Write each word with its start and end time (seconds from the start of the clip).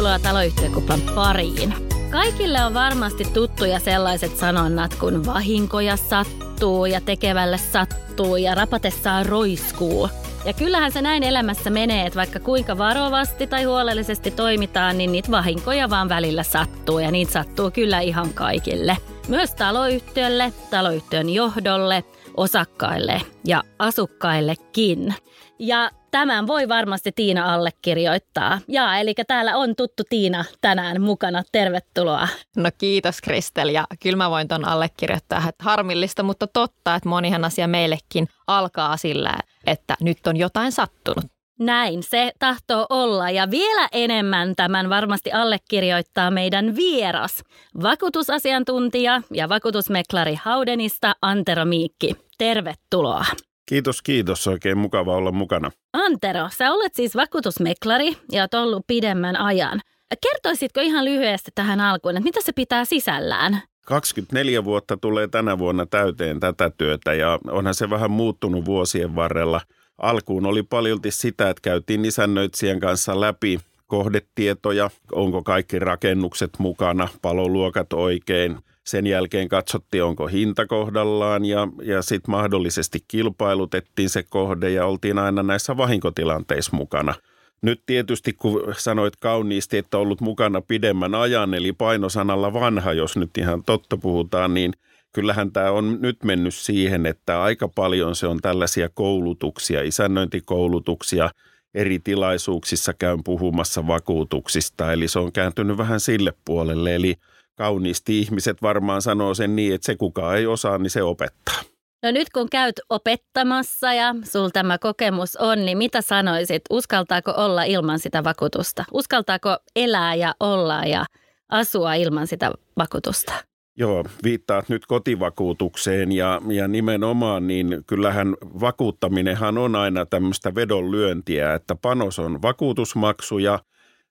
tervetuloa 0.00 0.32
taloyhtiökuplan 0.32 1.00
pariin. 1.14 1.74
Kaikille 2.10 2.64
on 2.64 2.74
varmasti 2.74 3.24
tuttuja 3.24 3.78
sellaiset 3.78 4.36
sanonnat 4.36 4.94
kuin 4.94 5.26
vahinkoja 5.26 5.96
sattuu 5.96 6.86
ja 6.86 7.00
tekevälle 7.00 7.58
sattuu 7.58 8.36
ja 8.36 8.54
rapatessaan 8.54 9.26
roiskuu. 9.26 10.08
Ja 10.44 10.52
kyllähän 10.52 10.92
se 10.92 11.02
näin 11.02 11.22
elämässä 11.22 11.70
menee, 11.70 12.06
että 12.06 12.16
vaikka 12.16 12.40
kuinka 12.40 12.78
varovasti 12.78 13.46
tai 13.46 13.64
huolellisesti 13.64 14.30
toimitaan, 14.30 14.98
niin 14.98 15.12
niitä 15.12 15.30
vahinkoja 15.30 15.90
vaan 15.90 16.08
välillä 16.08 16.42
sattuu 16.42 16.98
ja 16.98 17.10
niitä 17.10 17.32
sattuu 17.32 17.70
kyllä 17.70 18.00
ihan 18.00 18.34
kaikille. 18.34 18.96
Myös 19.28 19.54
taloyhtiölle, 19.54 20.52
taloyhtiön 20.70 21.30
johdolle, 21.30 22.04
osakkaille 22.36 23.22
ja 23.46 23.62
asukkaillekin. 23.78 25.14
Ja 25.58 25.90
Tämän 26.10 26.46
voi 26.46 26.68
varmasti 26.68 27.12
Tiina 27.12 27.54
allekirjoittaa. 27.54 28.58
Ja 28.68 28.98
eli 28.98 29.14
täällä 29.26 29.56
on 29.56 29.76
tuttu 29.76 30.02
Tiina 30.08 30.44
tänään 30.60 31.02
mukana. 31.02 31.42
Tervetuloa. 31.52 32.28
No 32.56 32.70
kiitos 32.78 33.20
Kristel 33.20 33.68
ja 33.68 33.84
kyllä 34.02 34.16
mä 34.16 34.30
voin 34.30 34.48
ton 34.48 34.68
allekirjoittaa. 34.68 35.38
Että 35.48 35.64
harmillista, 35.64 36.22
mutta 36.22 36.46
totta, 36.46 36.94
että 36.94 37.08
monihan 37.08 37.44
asia 37.44 37.68
meillekin 37.68 38.28
alkaa 38.46 38.96
sillä, 38.96 39.34
että 39.66 39.96
nyt 40.00 40.26
on 40.26 40.36
jotain 40.36 40.72
sattunut. 40.72 41.24
Näin 41.58 42.02
se 42.02 42.32
tahtoo 42.38 42.86
olla 42.90 43.30
ja 43.30 43.50
vielä 43.50 43.88
enemmän 43.92 44.56
tämän 44.56 44.90
varmasti 44.90 45.32
allekirjoittaa 45.32 46.30
meidän 46.30 46.76
vieras, 46.76 47.42
vakuutusasiantuntija 47.82 49.22
ja 49.34 49.48
vakuutusmeklari 49.48 50.34
Haudenista 50.42 51.16
Antero 51.22 51.64
Miikki. 51.64 52.16
Tervetuloa. 52.38 53.24
Kiitos, 53.70 54.02
kiitos. 54.02 54.46
Oikein 54.46 54.78
mukava 54.78 55.16
olla 55.16 55.32
mukana. 55.32 55.70
Antero, 55.92 56.48
sä 56.56 56.72
olet 56.72 56.94
siis 56.94 57.16
vakuutusmeklari 57.16 58.16
ja 58.32 58.42
oot 58.42 58.54
ollut 58.54 58.86
pidemmän 58.86 59.36
ajan. 59.36 59.80
Kertoisitko 60.22 60.80
ihan 60.80 61.04
lyhyesti 61.04 61.50
tähän 61.54 61.80
alkuun, 61.80 62.16
että 62.16 62.24
mitä 62.24 62.40
se 62.42 62.52
pitää 62.52 62.84
sisällään? 62.84 63.62
24 63.86 64.64
vuotta 64.64 64.96
tulee 64.96 65.28
tänä 65.28 65.58
vuonna 65.58 65.86
täyteen 65.86 66.40
tätä 66.40 66.70
työtä 66.78 67.14
ja 67.14 67.38
onhan 67.50 67.74
se 67.74 67.90
vähän 67.90 68.10
muuttunut 68.10 68.64
vuosien 68.64 69.14
varrella. 69.14 69.60
Alkuun 69.98 70.46
oli 70.46 70.62
paljolti 70.62 71.10
sitä, 71.10 71.50
että 71.50 71.60
käytiin 71.62 72.04
isännöitsijän 72.04 72.80
kanssa 72.80 73.20
läpi 73.20 73.60
kohdetietoja, 73.86 74.90
onko 75.12 75.42
kaikki 75.42 75.78
rakennukset 75.78 76.50
mukana, 76.58 77.08
paloluokat 77.22 77.92
oikein– 77.92 78.58
sen 78.90 79.06
jälkeen 79.06 79.48
katsottiin, 79.48 80.04
onko 80.04 80.26
hinta 80.26 80.66
kohdallaan 80.66 81.44
ja, 81.44 81.68
ja 81.82 82.02
sitten 82.02 82.30
mahdollisesti 82.30 83.04
kilpailutettiin 83.08 84.10
se 84.10 84.22
kohde 84.22 84.70
ja 84.70 84.86
oltiin 84.86 85.18
aina 85.18 85.42
näissä 85.42 85.76
vahinkotilanteissa 85.76 86.76
mukana. 86.76 87.14
Nyt 87.62 87.80
tietysti, 87.86 88.32
kun 88.32 88.62
sanoit 88.78 89.16
kauniisti, 89.16 89.78
että 89.78 89.98
ollut 89.98 90.20
mukana 90.20 90.60
pidemmän 90.60 91.14
ajan, 91.14 91.54
eli 91.54 91.72
painosanalla 91.72 92.52
vanha, 92.52 92.92
jos 92.92 93.16
nyt 93.16 93.38
ihan 93.38 93.64
totta 93.64 93.96
puhutaan, 93.96 94.54
niin 94.54 94.72
kyllähän 95.12 95.52
tämä 95.52 95.70
on 95.70 95.98
nyt 96.00 96.24
mennyt 96.24 96.54
siihen, 96.54 97.06
että 97.06 97.42
aika 97.42 97.68
paljon 97.68 98.16
se 98.16 98.26
on 98.26 98.38
tällaisia 98.42 98.88
koulutuksia, 98.94 99.82
isännöintikoulutuksia, 99.82 101.30
eri 101.74 101.98
tilaisuuksissa 101.98 102.92
käyn 102.94 103.24
puhumassa 103.24 103.86
vakuutuksista, 103.86 104.92
eli 104.92 105.08
se 105.08 105.18
on 105.18 105.32
kääntynyt 105.32 105.76
vähän 105.78 106.00
sille 106.00 106.32
puolelle, 106.44 106.94
eli– 106.94 107.14
kauniisti 107.60 108.18
ihmiset 108.18 108.62
varmaan 108.62 109.02
sanoo 109.02 109.34
sen 109.34 109.56
niin, 109.56 109.74
että 109.74 109.86
se 109.86 109.96
kuka 109.96 110.34
ei 110.34 110.46
osaa, 110.46 110.78
niin 110.78 110.90
se 110.90 111.02
opettaa. 111.02 111.60
No 112.02 112.10
nyt 112.10 112.30
kun 112.30 112.50
käyt 112.50 112.80
opettamassa 112.88 113.92
ja 113.92 114.14
sul 114.24 114.48
tämä 114.48 114.78
kokemus 114.78 115.36
on, 115.36 115.64
niin 115.64 115.78
mitä 115.78 116.00
sanoisit? 116.00 116.62
Uskaltaako 116.70 117.34
olla 117.36 117.62
ilman 117.62 117.98
sitä 117.98 118.24
vakuutusta? 118.24 118.84
Uskaltaako 118.92 119.58
elää 119.76 120.14
ja 120.14 120.34
olla 120.40 120.84
ja 120.84 121.04
asua 121.48 121.94
ilman 121.94 122.26
sitä 122.26 122.52
vakuutusta? 122.78 123.32
Joo, 123.76 124.04
viittaat 124.22 124.68
nyt 124.68 124.86
kotivakuutukseen 124.86 126.12
ja, 126.12 126.42
ja 126.48 126.68
nimenomaan 126.68 127.46
niin 127.46 127.82
kyllähän 127.86 128.34
vakuuttaminenhan 128.60 129.58
on 129.58 129.76
aina 129.76 130.06
tämmöistä 130.06 130.54
vedonlyöntiä, 130.54 131.54
että 131.54 131.74
panos 131.74 132.18
on 132.18 132.42
vakuutusmaksu 132.42 133.38
ja 133.38 133.58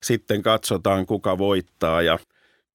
sitten 0.04 0.42
katsotaan 0.42 1.06
kuka 1.06 1.38
voittaa 1.38 2.02
ja– 2.02 2.20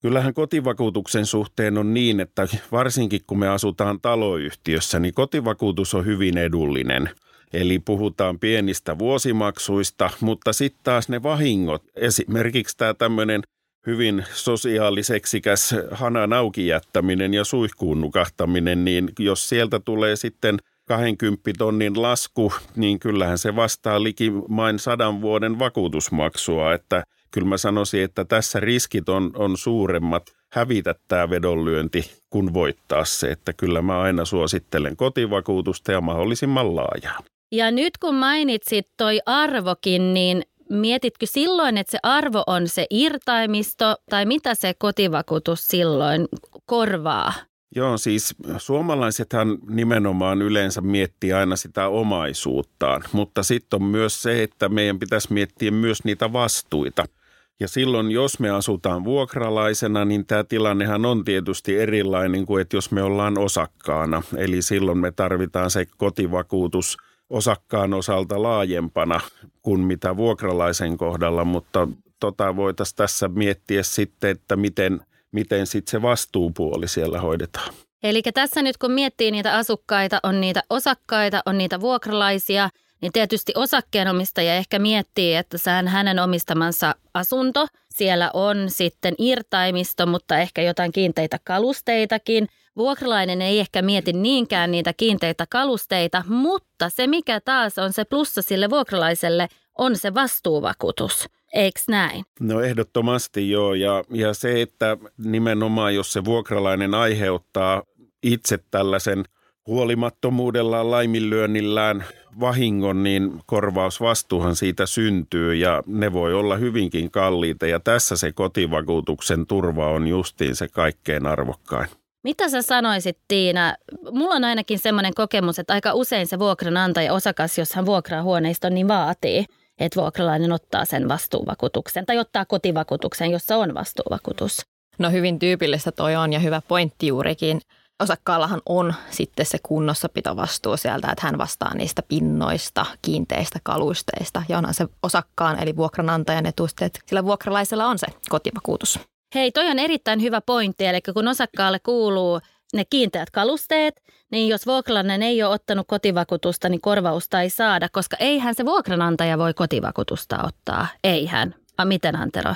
Kyllähän 0.05 0.35
kotivakuutuksen 0.35 1.27
suhteen 1.27 1.79
on 1.79 1.95
niin, 1.95 2.21
että 2.21 2.49
varsinkin 2.73 3.21
kun 3.27 3.39
me 3.39 3.49
asutaan 3.49 4.01
taloyhtiössä, 4.01 4.99
niin 4.99 5.15
kotivakuutus 5.15 5.95
on 5.95 6.07
hyvin 6.07 6.39
edullinen. 6.39 7.11
Eli 7.53 7.79
puhutaan 7.79 8.39
pienistä 8.39 8.99
vuosimaksuista, 8.99 10.11
mutta 10.21 10.53
sitten 10.53 10.81
taas 10.83 11.09
ne 11.09 11.23
vahingot, 11.23 11.83
esimerkiksi 11.97 12.77
tämä 12.77 12.95
tämmöinen 12.95 13.43
hyvin 13.87 14.25
sosiaaliseksikäs 14.33 15.75
hanan 15.91 16.33
auki 16.33 16.67
jättäminen 16.67 17.35
ja 17.35 17.45
suihkuun 17.45 18.01
nukahtaminen, 18.01 18.85
niin 18.85 19.09
jos 19.19 19.49
sieltä 19.49 19.81
tulee 19.81 20.17
sitten 20.17 20.59
20 20.85 21.51
tonnin 21.59 22.03
lasku, 22.03 22.53
niin 22.77 22.99
kyllähän 22.99 23.39
se 23.39 23.57
vastaa 23.57 24.03
likimain 24.03 24.79
sadan 24.79 25.21
vuoden 25.21 25.59
vakuutusmaksua, 25.59 26.75
että 26.75 27.05
kyllä 27.35 27.49
mä 27.49 27.57
sanoisin, 27.57 28.05
että 28.05 28.25
tässä 28.25 28.61
riskit 28.61 29.09
on, 29.09 29.31
on 29.35 29.57
suuremmat 29.57 30.33
hävitä 30.53 30.95
tämä 31.09 31.31
vedonlyönti 31.31 32.11
kuin 32.31 32.55
voittaa 32.55 33.05
se, 33.05 33.31
että 33.31 33.53
kyllä 33.53 33.83
mä 33.83 34.01
aina 34.01 34.25
suosittelen 34.25 34.97
kotivakuutusta 34.97 35.93
ja 35.93 36.01
mahdollisimman 36.01 36.77
laajaa. 36.77 37.19
Ja 37.53 37.71
nyt 37.71 37.99
kun 37.99 38.15
mainitsit 38.15 38.87
toi 38.97 39.21
arvokin, 39.27 40.15
niin 40.15 40.43
mietitkö 40.71 41.27
silloin, 41.27 41.79
että 41.79 41.91
se 41.91 41.99
arvo 42.03 42.43
on 42.47 42.69
se 42.69 42.87
irtaimisto 42.91 43.97
tai 44.11 44.27
mitä 44.27 44.55
se 44.55 44.75
kotivakuutus 44.79 45.69
silloin 45.69 46.29
korvaa? 46.67 47.33
Joo, 47.77 47.99
siis 47.99 48.35
suomalaisethan 48.59 49.59
nimenomaan 49.69 50.43
yleensä 50.43 50.81
miettii 50.81 51.33
aina 51.33 51.57
sitä 51.57 51.89
omaisuuttaan, 51.89 53.05
mutta 53.13 53.43
sitten 53.43 53.83
on 53.83 53.89
myös 53.89 54.23
se, 54.23 54.43
että 54.43 54.69
meidän 54.69 54.99
pitäisi 54.99 55.33
miettiä 55.33 55.71
myös 55.71 56.05
niitä 56.05 56.33
vastuita– 56.33 57.05
ja 57.61 57.69
silloin, 57.69 58.11
jos 58.11 58.41
me 58.41 58.51
asutaan 58.51 59.05
vuokralaisena, 59.05 60.05
niin 60.05 60.27
tämä 60.27 60.45
tilannehan 60.45 61.07
on 61.07 61.25
tietysti 61.25 61.79
erilainen 61.79 62.47
kuin, 62.47 62.63
että 62.63 62.77
jos 62.77 62.91
me 62.91 63.03
ollaan 63.03 63.39
osakkaana. 63.39 64.23
Eli 64.37 64.63
silloin 64.63 64.99
me 64.99 65.11
tarvitaan 65.11 65.71
se 65.71 65.87
kotivakuutus 65.97 66.97
osakkaan 67.31 67.95
osalta 67.95 68.43
laajempana 68.43 69.21
kuin 69.63 69.81
mitä 69.81 70.17
vuokralaisen 70.17 70.97
kohdalla, 70.97 71.45
mutta 71.45 71.89
tota 72.21 72.57
voitaisiin 72.57 72.97
tässä 72.97 73.29
miettiä 73.29 73.83
sitten, 73.83 74.31
että 74.31 74.57
miten, 74.57 75.01
miten 75.33 75.67
sitten 75.67 75.91
se 75.91 76.03
vastuupuoli 76.03 76.89
siellä 76.89 77.21
hoidetaan. 77.21 77.75
Eli 78.03 78.23
tässä 78.35 78.63
nyt 78.63 78.77
kun 78.77 78.93
miettii 78.93 79.31
niitä 79.31 79.55
asukkaita, 79.55 80.21
on 80.23 80.41
niitä 80.41 80.63
osakkaita, 80.71 81.43
on 81.47 81.59
niitä 81.59 81.81
vuokralaisia– 81.81 82.69
niin 83.01 83.13
tietysti 83.13 83.53
osakkeenomistaja 83.57 84.55
ehkä 84.55 84.79
miettii, 84.79 85.35
että 85.35 85.59
sään 85.59 85.89
hänen 85.89 86.19
omistamansa 86.19 86.95
asunto, 87.15 87.67
siellä 87.91 88.31
on 88.35 88.57
sitten 88.71 89.15
irtaimisto, 89.19 90.07
mutta 90.07 90.39
ehkä 90.39 90.63
jotain 90.63 90.93
kiinteitä 90.93 91.39
kalusteitakin. 91.45 92.49
Vuokralainen 92.77 93.43
ei 93.43 93.61
ehkä 93.61 93.83
mieti 93.83 94.13
niinkään 94.13 94.71
niitä 94.71 94.93
kiinteitä 94.93 95.47
kalusteita, 95.51 96.25
mutta 96.27 96.89
se 96.89 97.07
mikä 97.07 97.41
taas 97.41 97.79
on 97.79 97.93
se 97.93 98.05
plussa 98.05 98.43
sille 98.43 98.71
vuokralaiselle 98.71 99.49
on 99.79 99.97
se 99.97 100.15
vastuuvakuutus. 100.15 101.29
Eikö 101.53 101.81
näin? 101.89 102.25
No 102.41 102.61
ehdottomasti 102.61 103.51
joo. 103.51 103.75
Ja, 103.75 104.05
ja 104.11 104.35
se, 104.35 104.63
että 104.63 104.97
nimenomaan 105.19 105.95
jos 105.95 106.13
se 106.13 106.25
vuokralainen 106.25 106.95
aiheuttaa 106.95 107.83
itse 108.23 108.59
tällaisen 108.71 109.25
huolimattomuudellaan, 109.67 110.91
laiminlyönnillään 110.91 112.05
vahingon, 112.41 113.03
niin 113.03 113.41
korvausvastuuhan 113.47 114.57
siitä 114.57 114.87
syntyy 114.87 115.55
ja 115.55 115.83
ne 115.87 116.13
voi 116.13 116.35
olla 116.35 116.57
hyvinkin 116.57 117.11
kalliita 117.11 117.67
ja 117.67 117.81
tässä 117.81 118.17
se 118.17 118.33
kotivakuutuksen 118.33 119.47
turva 119.47 119.91
on 119.91 120.07
justiin 120.07 120.57
se 120.57 120.69
kaikkein 120.69 121.27
arvokkain. 121.27 121.89
Mitä 122.25 122.49
sä 122.49 122.63
sanoisit 122.63 123.19
Tiina? 123.29 123.75
Mulla 124.11 124.35
on 124.35 124.45
ainakin 124.45 124.79
semmoinen 124.79 125.15
kokemus, 125.15 125.59
että 125.59 125.75
aika 125.75 125.95
usein 125.95 126.27
se 126.27 126.39
vuokranantaja 126.39 127.13
osakas, 127.13 127.59
jos 127.59 127.75
hän 127.75 127.87
vuokraa 127.87 128.23
huoneiston, 128.23 128.75
niin 128.75 128.89
vaatii, 128.89 129.45
että 129.79 130.01
vuokralainen 130.01 130.53
ottaa 130.53 130.85
sen 130.85 131.09
vastuuvakuutuksen 131.09 132.07
tai 132.07 132.19
ottaa 132.19 132.45
kotivakuutuksen, 132.45 133.31
jossa 133.31 133.57
on 133.57 133.75
vastuuvakuutus. 133.75 134.67
No 134.99 135.11
hyvin 135.11 135.39
tyypillistä 135.39 135.93
toi 135.93 136.17
on 136.17 136.33
ja 136.33 136.39
hyvä 136.39 136.63
pointti 136.69 137.07
juurikin 137.07 137.61
osakkaallahan 138.03 138.63
on 138.67 138.95
sitten 139.11 139.47
se 139.47 139.59
kunnossapitovastuu 139.63 140.77
sieltä, 140.77 141.09
että 141.13 141.27
hän 141.27 141.39
vastaa 141.39 141.75
niistä 141.75 142.03
pinnoista, 142.03 142.87
kiinteistä 143.03 143.59
kalusteista 143.63 144.43
ja 144.49 144.59
onhan 144.59 144.75
se 144.75 144.87
osakkaan 145.03 145.63
eli 145.63 145.77
vuokranantajan 145.77 146.47
etusteet. 146.47 146.99
Sillä 147.07 147.25
vuokralaisella 147.25 147.87
on 147.87 147.99
se 147.99 148.07
kotivakuutus. 148.29 149.01
Hei, 149.35 149.53
toi 149.53 149.71
on 149.71 149.79
erittäin 149.79 150.23
hyvä 150.23 150.41
pointti, 150.41 150.87
eli 150.87 151.01
kun 151.15 151.29
osakkaalle 151.29 151.79
kuuluu 151.79 152.41
ne 152.75 152.85
kiinteät 152.91 153.31
kalusteet, 153.31 154.03
niin 154.33 154.49
jos 154.49 154.67
vuokralainen 154.67 155.23
ei 155.23 155.43
ole 155.43 155.55
ottanut 155.55 155.87
kotivakuutusta, 155.89 156.69
niin 156.69 156.81
korvausta 156.81 157.41
ei 157.41 157.51
saada, 157.51 157.89
koska 157.89 158.17
eihän 158.21 158.55
se 158.55 158.65
vuokranantaja 158.65 159.39
voi 159.39 159.55
kotivakuutusta 159.55 160.43
ottaa. 160.43 160.87
Eihän. 161.05 161.55
A, 161.79 161.85
miten 161.85 162.17
Antero? 162.17 162.55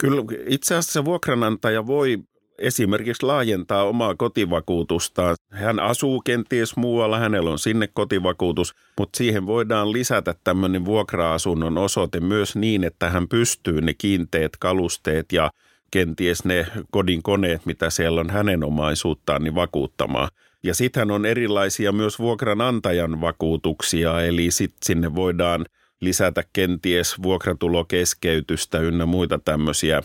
Kyllä 0.00 0.22
itse 0.46 0.74
asiassa 0.74 1.04
vuokranantaja 1.04 1.86
voi 1.86 2.18
esimerkiksi 2.60 3.26
laajentaa 3.26 3.84
omaa 3.84 4.14
kotivakuutustaan. 4.14 5.36
Hän 5.50 5.80
asuu 5.80 6.20
kenties 6.20 6.76
muualla, 6.76 7.18
hänellä 7.18 7.50
on 7.50 7.58
sinne 7.58 7.88
kotivakuutus, 7.92 8.74
mutta 8.98 9.16
siihen 9.16 9.46
voidaan 9.46 9.92
lisätä 9.92 10.34
tämmöinen 10.44 10.84
vuokra-asunnon 10.84 11.78
osoite 11.78 12.20
myös 12.20 12.56
niin, 12.56 12.84
että 12.84 13.10
hän 13.10 13.28
pystyy 13.28 13.80
ne 13.80 13.94
kiinteät 13.94 14.52
kalusteet 14.56 15.32
ja 15.32 15.50
kenties 15.90 16.44
ne 16.44 16.66
kodin 16.90 17.22
koneet, 17.22 17.66
mitä 17.66 17.90
siellä 17.90 18.20
on 18.20 18.30
hänen 18.30 18.64
omaisuuttaan, 18.64 19.44
niin 19.44 19.54
vakuuttamaan. 19.54 20.28
Ja 20.62 20.74
sittenhän 20.74 21.10
on 21.10 21.26
erilaisia 21.26 21.92
myös 21.92 22.18
vuokranantajan 22.18 23.20
vakuutuksia, 23.20 24.20
eli 24.20 24.50
sitten 24.50 24.78
sinne 24.82 25.14
voidaan 25.14 25.64
lisätä 26.00 26.44
kenties 26.52 27.22
vuokratulokeskeytystä 27.22 28.78
ynnä 28.78 29.06
muita 29.06 29.38
tämmöisiä 29.44 30.02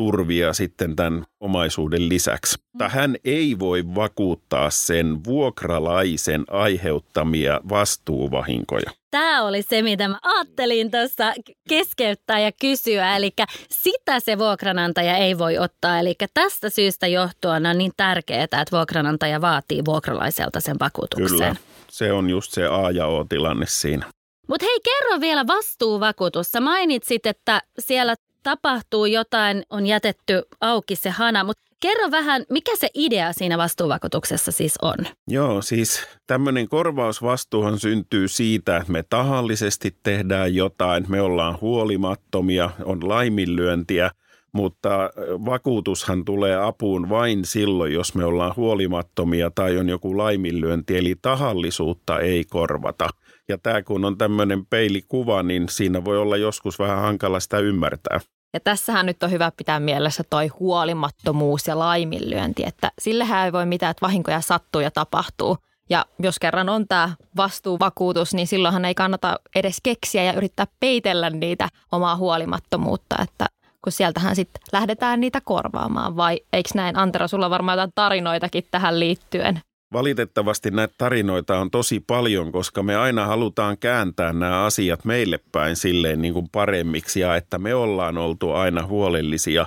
turvia 0.00 0.52
sitten 0.52 0.96
tämän 0.96 1.24
omaisuuden 1.40 2.08
lisäksi. 2.08 2.58
Mutta 2.72 2.88
hän 2.88 3.16
ei 3.24 3.58
voi 3.58 3.84
vakuuttaa 3.94 4.70
sen 4.70 5.24
vuokralaisen 5.24 6.44
aiheuttamia 6.50 7.60
vastuuvahinkoja. 7.68 8.90
Tämä 9.10 9.42
oli 9.42 9.62
se, 9.62 9.82
mitä 9.82 10.08
mä 10.08 10.18
ajattelin 10.22 10.90
tuossa 10.90 11.32
keskeyttää 11.68 12.40
ja 12.40 12.52
kysyä. 12.60 13.16
Eli 13.16 13.30
sitä 13.70 14.20
se 14.20 14.38
vuokranantaja 14.38 15.16
ei 15.16 15.38
voi 15.38 15.58
ottaa. 15.58 15.98
Eli 15.98 16.14
tästä 16.34 16.70
syystä 16.70 17.06
johtuen 17.06 17.66
on 17.66 17.78
niin 17.78 17.92
tärkeää, 17.96 18.44
että 18.44 18.64
vuokranantaja 18.72 19.40
vaatii 19.40 19.84
vuokralaiselta 19.84 20.60
sen 20.60 20.76
vakuutuksen. 20.80 21.28
Kyllä, 21.28 21.56
se 21.90 22.12
on 22.12 22.30
just 22.30 22.52
se 22.52 22.66
A 22.66 22.90
ja 22.90 23.06
O-tilanne 23.06 23.66
siinä. 23.68 24.06
Mutta 24.48 24.66
hei, 24.66 24.80
kerro 24.84 25.20
vielä 25.20 25.46
vastuuvakuutus. 25.46 26.52
Sä 26.52 26.60
mainitsit, 26.60 27.26
että 27.26 27.62
siellä 27.78 28.14
tapahtuu 28.42 29.06
jotain, 29.06 29.62
on 29.70 29.86
jätetty 29.86 30.42
auki 30.60 30.96
se 30.96 31.10
hana, 31.10 31.44
mutta 31.44 31.62
kerro 31.80 32.10
vähän, 32.10 32.44
mikä 32.50 32.72
se 32.76 32.88
idea 32.94 33.32
siinä 33.32 33.58
vastuuvakuutuksessa 33.58 34.52
siis 34.52 34.74
on? 34.82 34.96
Joo, 35.28 35.62
siis 35.62 36.06
tämmöinen 36.26 36.68
korvausvastuuhan 36.68 37.78
syntyy 37.78 38.28
siitä, 38.28 38.76
että 38.76 38.92
me 38.92 39.04
tahallisesti 39.10 39.96
tehdään 40.02 40.54
jotain, 40.54 41.04
me 41.08 41.20
ollaan 41.20 41.58
huolimattomia, 41.60 42.70
on 42.84 43.08
laiminlyöntiä, 43.08 44.10
mutta 44.52 45.10
vakuutushan 45.44 46.24
tulee 46.24 46.56
apuun 46.56 47.08
vain 47.08 47.44
silloin, 47.44 47.92
jos 47.92 48.14
me 48.14 48.24
ollaan 48.24 48.56
huolimattomia 48.56 49.50
tai 49.50 49.78
on 49.78 49.88
joku 49.88 50.18
laiminlyönti, 50.18 50.96
eli 50.96 51.14
tahallisuutta 51.22 52.20
ei 52.20 52.44
korvata. 52.44 53.08
Ja 53.50 53.58
tämä 53.58 53.82
kun 53.82 54.04
on 54.04 54.18
tämmöinen 54.18 54.66
peilikuva, 54.66 55.42
niin 55.42 55.68
siinä 55.68 56.04
voi 56.04 56.18
olla 56.18 56.36
joskus 56.36 56.78
vähän 56.78 57.00
hankala 57.00 57.40
sitä 57.40 57.58
ymmärtää. 57.58 58.20
Ja 58.54 58.60
tässähän 58.60 59.06
nyt 59.06 59.22
on 59.22 59.30
hyvä 59.30 59.52
pitää 59.56 59.80
mielessä 59.80 60.24
toi 60.30 60.46
huolimattomuus 60.46 61.66
ja 61.66 61.78
laiminlyönti, 61.78 62.64
että 62.66 62.92
sillehän 62.98 63.44
ei 63.44 63.52
voi 63.52 63.66
mitään, 63.66 63.90
että 63.90 64.06
vahinkoja 64.06 64.40
sattuu 64.40 64.80
ja 64.80 64.90
tapahtuu. 64.90 65.56
Ja 65.90 66.04
jos 66.18 66.38
kerran 66.38 66.68
on 66.68 66.88
tämä 66.88 67.10
vastuuvakuutus, 67.36 68.34
niin 68.34 68.46
silloinhan 68.46 68.84
ei 68.84 68.94
kannata 68.94 69.36
edes 69.54 69.76
keksiä 69.82 70.22
ja 70.22 70.32
yrittää 70.32 70.66
peitellä 70.80 71.30
niitä 71.30 71.68
omaa 71.92 72.16
huolimattomuutta, 72.16 73.16
että 73.22 73.46
kun 73.84 73.92
sieltähän 73.92 74.36
sitten 74.36 74.62
lähdetään 74.72 75.20
niitä 75.20 75.40
korvaamaan. 75.44 76.16
Vai 76.16 76.40
eikö 76.52 76.70
näin, 76.74 76.98
Antero, 76.98 77.28
sulla 77.28 77.50
varmaan 77.50 77.78
jotain 77.78 77.92
tarinoitakin 77.94 78.64
tähän 78.70 79.00
liittyen? 79.00 79.60
Valitettavasti 79.92 80.70
näitä 80.70 80.94
tarinoita 80.98 81.58
on 81.58 81.70
tosi 81.70 82.00
paljon, 82.06 82.52
koska 82.52 82.82
me 82.82 82.96
aina 82.96 83.26
halutaan 83.26 83.78
kääntää 83.78 84.32
nämä 84.32 84.64
asiat 84.64 85.04
meille 85.04 85.40
päin 85.52 85.76
silleen 85.76 86.22
niin 86.22 86.34
kuin 86.34 86.46
paremmiksi 86.52 87.20
ja 87.20 87.36
että 87.36 87.58
me 87.58 87.74
ollaan 87.74 88.18
oltu 88.18 88.50
aina 88.50 88.86
huolellisia. 88.86 89.66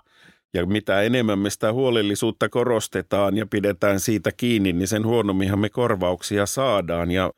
Ja 0.54 0.66
mitä 0.66 1.02
enemmän 1.02 1.40
me 1.40 1.50
sitä 1.50 1.74
huolellisuutta 1.74 2.50
korostetaan 2.50 3.38
ja 3.38 3.46
pidetään 3.46 4.00
siitä 4.00 4.32
kiinni, 4.32 4.74
niin 4.74 4.88
sen 4.88 5.06
huonomminhan 5.06 5.60
me 5.60 5.70
korvauksia 5.70 6.46
saadaan. 6.46 7.12
Ja 7.12 7.32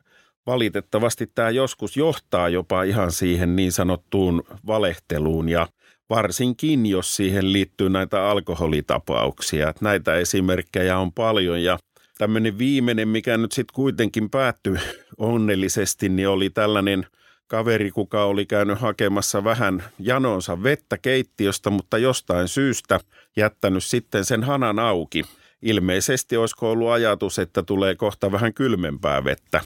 valitettavasti 0.46 1.30
tämä 1.34 1.50
joskus 1.50 1.96
johtaa 1.96 2.48
jopa 2.48 2.82
ihan 2.82 3.12
siihen 3.12 3.56
niin 3.56 3.72
sanottuun 3.72 4.42
valehteluun 4.66 5.48
ja 5.48 5.68
varsinkin, 6.10 6.86
jos 6.86 7.16
siihen 7.16 7.52
liittyy 7.52 7.90
näitä 7.90 8.30
alkoholitapauksia. 8.30 9.68
Että 9.68 9.84
näitä 9.84 10.14
esimerkkejä 10.14 10.98
on 10.98 11.12
paljon 11.12 11.62
ja 11.62 11.78
tämmöinen 12.18 12.58
viimeinen, 12.58 13.08
mikä 13.08 13.36
nyt 13.36 13.52
sitten 13.52 13.74
kuitenkin 13.74 14.30
päättyi 14.30 14.76
onnellisesti, 15.18 16.08
niin 16.08 16.28
oli 16.28 16.50
tällainen 16.50 17.06
kaveri, 17.46 17.90
kuka 17.90 18.24
oli 18.24 18.46
käynyt 18.46 18.78
hakemassa 18.78 19.44
vähän 19.44 19.84
janonsa 19.98 20.62
vettä 20.62 20.98
keittiöstä, 20.98 21.70
mutta 21.70 21.98
jostain 21.98 22.48
syystä 22.48 23.00
jättänyt 23.36 23.84
sitten 23.84 24.24
sen 24.24 24.42
hanan 24.42 24.78
auki. 24.78 25.24
Ilmeisesti 25.62 26.36
olisiko 26.36 26.70
ollut 26.70 26.88
ajatus, 26.88 27.38
että 27.38 27.62
tulee 27.62 27.94
kohta 27.94 28.32
vähän 28.32 28.54
kylmempää 28.54 29.24
vettä. 29.24 29.60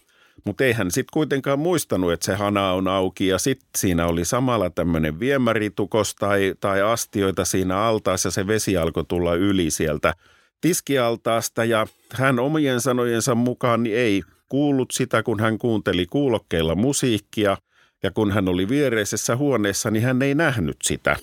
Mutta 0.45 0.65
eihän 0.65 0.91
sitten 0.91 1.13
kuitenkaan 1.13 1.59
muistanut, 1.59 2.13
että 2.13 2.27
se 2.27 2.35
hana 2.35 2.73
on 2.73 2.89
auki 2.89 3.27
ja 3.27 3.39
sitten 3.39 3.69
siinä 3.77 4.07
oli 4.07 4.25
samalla 4.25 4.71
tämmöinen 4.71 5.21
viemäritukos 5.21 6.15
tai, 6.15 6.55
tai 6.61 6.83
astioita 6.83 7.45
siinä 7.45 7.79
altaassa 7.79 8.27
ja 8.27 8.31
se 8.31 8.47
vesi 8.47 8.77
alkoi 8.77 9.05
tulla 9.09 9.35
yli 9.35 9.71
sieltä 9.71 10.15
tiskialtaasta 10.61 11.65
ja 11.65 11.87
hän 12.13 12.39
omien 12.39 12.81
sanojensa 12.81 13.35
mukaan 13.35 13.83
niin 13.83 13.97
ei 13.97 14.23
kuullut 14.49 14.91
sitä, 14.91 15.23
kun 15.23 15.41
hän 15.41 15.59
kuunteli 15.59 16.07
kuulokkeilla 16.07 16.75
musiikkia 16.75 17.57
ja 18.03 18.11
kun 18.11 18.31
hän 18.31 18.49
oli 18.49 18.69
viereisessä 18.69 19.37
huoneessa, 19.37 19.91
niin 19.91 20.05
hän 20.05 20.23
ei 20.23 20.35
nähnyt 20.35 20.77
sitä. 20.83 21.17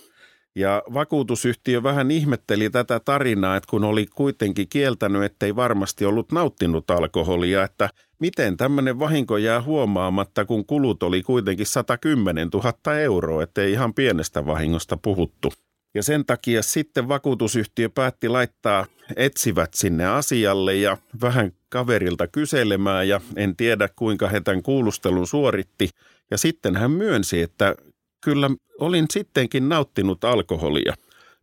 Ja 0.55 0.83
vakuutusyhtiö 0.93 1.83
vähän 1.83 2.11
ihmetteli 2.11 2.69
tätä 2.69 2.99
tarinaa, 2.99 3.55
että 3.55 3.69
kun 3.69 3.83
oli 3.83 4.05
kuitenkin 4.05 4.67
kieltänyt, 4.69 5.23
ettei 5.23 5.55
varmasti 5.55 6.05
ollut 6.05 6.31
nauttinut 6.31 6.91
alkoholia, 6.91 7.63
että 7.63 7.89
miten 8.19 8.57
tämmöinen 8.57 8.99
vahinko 8.99 9.37
jää 9.37 9.61
huomaamatta, 9.61 10.45
kun 10.45 10.65
kulut 10.65 11.03
oli 11.03 11.23
kuitenkin 11.23 11.65
110 11.65 12.49
000 12.53 12.99
euroa, 12.99 13.43
ettei 13.43 13.71
ihan 13.71 13.93
pienestä 13.93 14.45
vahingosta 14.45 14.97
puhuttu. 14.97 15.53
Ja 15.97 16.03
sen 16.03 16.25
takia 16.25 16.63
sitten 16.63 17.07
vakuutusyhtiö 17.07 17.89
päätti 17.89 18.29
laittaa 18.29 18.85
etsivät 19.15 19.73
sinne 19.73 20.05
asialle 20.05 20.75
ja 20.75 20.97
vähän 21.21 21.51
kaverilta 21.69 22.27
kyselemään 22.27 23.07
ja 23.07 23.21
en 23.35 23.55
tiedä 23.55 23.89
kuinka 23.95 24.27
he 24.27 24.41
tämän 24.41 24.63
kuulustelun 24.63 25.27
suoritti. 25.27 25.89
Ja 26.31 26.37
sitten 26.37 26.75
hän 26.75 26.91
myönsi, 26.91 27.41
että 27.41 27.75
kyllä 28.23 28.49
olin 28.79 29.05
sittenkin 29.13 29.69
nauttinut 29.69 30.23
alkoholia. 30.23 30.93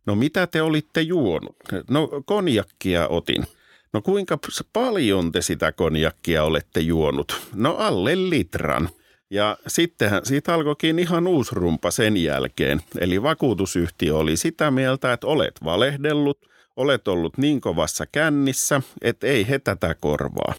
No 0.05 0.15
mitä 0.15 0.47
te 0.47 0.61
olitte 0.61 1.01
juonut? 1.01 1.55
No 1.89 2.09
konjakkia 2.25 3.07
otin. 3.07 3.43
No 3.93 4.01
kuinka 4.01 4.39
paljon 4.73 5.31
te 5.31 5.41
sitä 5.41 5.71
konjakkia 5.71 6.43
olette 6.43 6.79
juonut? 6.79 7.41
No 7.55 7.75
alle 7.75 8.29
litran. 8.29 8.89
Ja 9.29 9.57
sittenhän 9.67 10.25
siitä 10.25 10.53
alkoikin 10.53 10.99
ihan 10.99 11.27
uusi 11.27 11.55
rumpa 11.55 11.91
sen 11.91 12.17
jälkeen. 12.17 12.81
Eli 12.99 13.23
vakuutusyhtiö 13.23 14.17
oli 14.17 14.37
sitä 14.37 14.71
mieltä, 14.71 15.13
että 15.13 15.27
olet 15.27 15.53
valehdellut, 15.63 16.49
olet 16.75 17.07
ollut 17.07 17.37
niin 17.37 17.61
kovassa 17.61 18.05
kännissä, 18.11 18.81
että 19.01 19.27
ei 19.27 19.49
he 19.49 19.59
tätä 19.59 19.95
korvaa. 19.99 20.53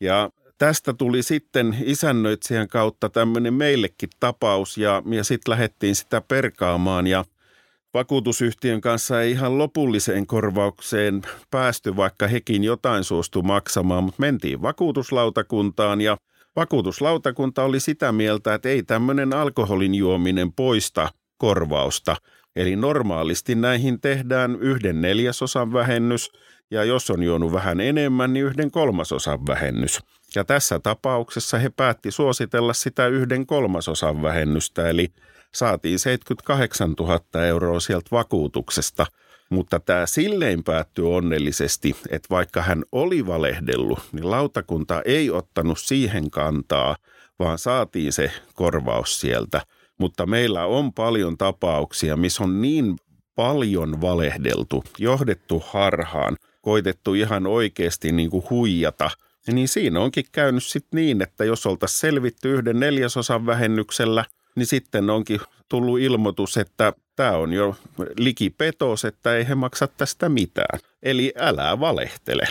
Ja 0.00 0.30
tästä 0.58 0.92
tuli 0.92 1.22
sitten 1.22 1.76
isännöitsijän 1.84 2.68
kautta 2.68 3.08
tämmöinen 3.08 3.54
meillekin 3.54 4.10
tapaus 4.20 4.78
ja, 4.78 5.02
ja 5.10 5.24
sitten 5.24 5.52
lähdettiin 5.52 5.96
sitä 5.96 6.20
perkaamaan 6.20 7.06
ja 7.06 7.24
vakuutusyhtiön 7.94 8.80
kanssa 8.80 9.22
ei 9.22 9.30
ihan 9.30 9.58
lopulliseen 9.58 10.26
korvaukseen 10.26 11.22
päästy, 11.50 11.96
vaikka 11.96 12.26
hekin 12.26 12.64
jotain 12.64 13.04
suostu 13.04 13.42
maksamaan, 13.42 14.04
mutta 14.04 14.20
mentiin 14.20 14.62
vakuutuslautakuntaan 14.62 16.00
ja– 16.00 16.16
Vakuutuslautakunta 16.60 17.64
oli 17.64 17.80
sitä 17.80 18.12
mieltä, 18.12 18.54
että 18.54 18.68
ei 18.68 18.82
tämmöinen 18.82 19.34
alkoholin 19.34 19.94
juominen 19.94 20.52
poista 20.52 21.08
korvausta. 21.38 22.16
Eli 22.56 22.76
normaalisti 22.76 23.54
näihin 23.54 24.00
tehdään 24.00 24.56
yhden 24.60 25.00
neljäsosan 25.00 25.72
vähennys 25.72 26.32
ja 26.70 26.84
jos 26.84 27.10
on 27.10 27.22
juonut 27.22 27.52
vähän 27.52 27.80
enemmän, 27.80 28.32
niin 28.32 28.46
yhden 28.46 28.70
kolmasosan 28.70 29.46
vähennys. 29.46 29.98
Ja 30.34 30.44
tässä 30.44 30.78
tapauksessa 30.78 31.58
he 31.58 31.70
päätti 31.76 32.10
suositella 32.10 32.72
sitä 32.72 33.06
yhden 33.06 33.46
kolmasosan 33.46 34.22
vähennystä, 34.22 34.88
eli 34.88 35.08
saatiin 35.54 35.98
78 35.98 36.92
000 36.92 37.46
euroa 37.46 37.80
sieltä 37.80 38.08
vakuutuksesta– 38.12 39.06
mutta 39.50 39.80
tämä 39.80 40.06
silleen 40.06 40.64
päättyi 40.64 41.04
onnellisesti, 41.04 41.96
että 42.10 42.26
vaikka 42.30 42.62
hän 42.62 42.84
oli 42.92 43.26
valehdellut, 43.26 43.98
niin 44.12 44.30
lautakunta 44.30 45.02
ei 45.04 45.30
ottanut 45.30 45.78
siihen 45.78 46.30
kantaa, 46.30 46.96
vaan 47.38 47.58
saatiin 47.58 48.12
se 48.12 48.32
korvaus 48.54 49.20
sieltä. 49.20 49.62
Mutta 49.98 50.26
meillä 50.26 50.66
on 50.66 50.92
paljon 50.92 51.38
tapauksia, 51.38 52.16
missä 52.16 52.44
on 52.44 52.62
niin 52.62 52.96
paljon 53.34 54.00
valehdeltu, 54.00 54.84
johdettu 54.98 55.62
harhaan, 55.66 56.36
koitettu 56.62 57.14
ihan 57.14 57.46
oikeasti 57.46 58.12
niin 58.12 58.30
kuin 58.30 58.44
huijata, 58.50 59.10
niin 59.46 59.68
siinä 59.68 60.00
onkin 60.00 60.24
käynyt 60.32 60.64
sitten 60.64 60.96
niin, 60.96 61.22
että 61.22 61.44
jos 61.44 61.66
oltaisiin 61.66 62.00
selvitty 62.00 62.54
yhden 62.54 62.80
neljäsosan 62.80 63.46
vähennyksellä– 63.46 64.24
niin 64.60 64.66
sitten 64.66 65.10
onkin 65.10 65.40
tullut 65.68 66.00
ilmoitus, 66.00 66.56
että 66.56 66.92
tämä 67.16 67.32
on 67.32 67.52
jo 67.52 67.76
likipetos, 68.18 69.04
että 69.04 69.36
ei 69.36 69.48
he 69.48 69.54
maksa 69.54 69.86
tästä 69.86 70.28
mitään. 70.28 70.80
Eli 71.02 71.32
älä 71.36 71.80
valehtele. 71.80 72.48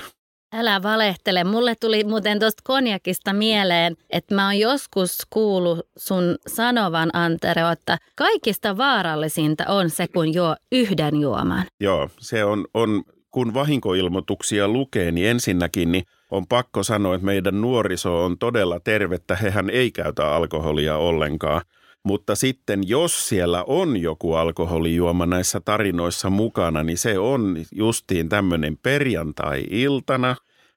Älä 0.53 0.83
valehtele. 0.83 1.43
Mulle 1.43 1.75
tuli 1.75 2.03
muuten 2.03 2.39
tuosta 2.39 2.61
konjakista 2.65 3.33
mieleen, 3.33 3.95
että 4.09 4.35
mä 4.35 4.45
oon 4.45 4.59
joskus 4.59 5.17
kuullut 5.29 5.79
sun 5.97 6.37
sanovan, 6.47 7.09
Antero, 7.13 7.69
että 7.71 7.97
kaikista 8.15 8.77
vaarallisinta 8.77 9.63
on 9.67 9.89
se, 9.89 10.07
kun 10.07 10.33
juo 10.33 10.55
yhden 10.71 11.21
juoman. 11.21 11.65
Joo, 11.79 12.09
se 12.19 12.43
on, 12.43 12.65
on 12.73 13.03
kun 13.31 13.53
vahinkoilmoituksia 13.53 14.67
lukee, 14.67 15.11
niin 15.11 15.27
ensinnäkin 15.27 15.91
niin 15.91 16.03
on 16.31 16.47
pakko 16.47 16.83
sanoa, 16.83 17.15
että 17.15 17.25
meidän 17.25 17.61
nuoriso 17.61 18.25
on 18.25 18.37
todella 18.37 18.79
tervettä. 18.79 19.35
Hehän 19.35 19.69
ei 19.69 19.91
käytä 19.91 20.31
alkoholia 20.31 20.97
ollenkaan. 20.97 21.61
Mutta 22.03 22.35
sitten 22.35 22.87
jos 22.87 23.29
siellä 23.29 23.63
on 23.67 23.97
joku 23.97 24.33
alkoholijuoma 24.33 25.25
näissä 25.25 25.59
tarinoissa 25.59 26.29
mukana, 26.29 26.83
niin 26.83 26.97
se 26.97 27.19
on 27.19 27.57
justiin 27.71 28.29
tämmöinen 28.29 28.77
perjantai-iltana, 28.77 30.35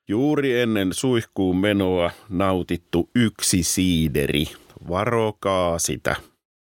juuri 0.09 0.61
ennen 0.61 0.95
suihkuun 0.95 1.57
menoa 1.57 2.11
nautittu 2.29 3.11
yksi 3.15 3.63
siideri. 3.63 4.45
Varokaa 4.89 5.79
sitä. 5.79 6.17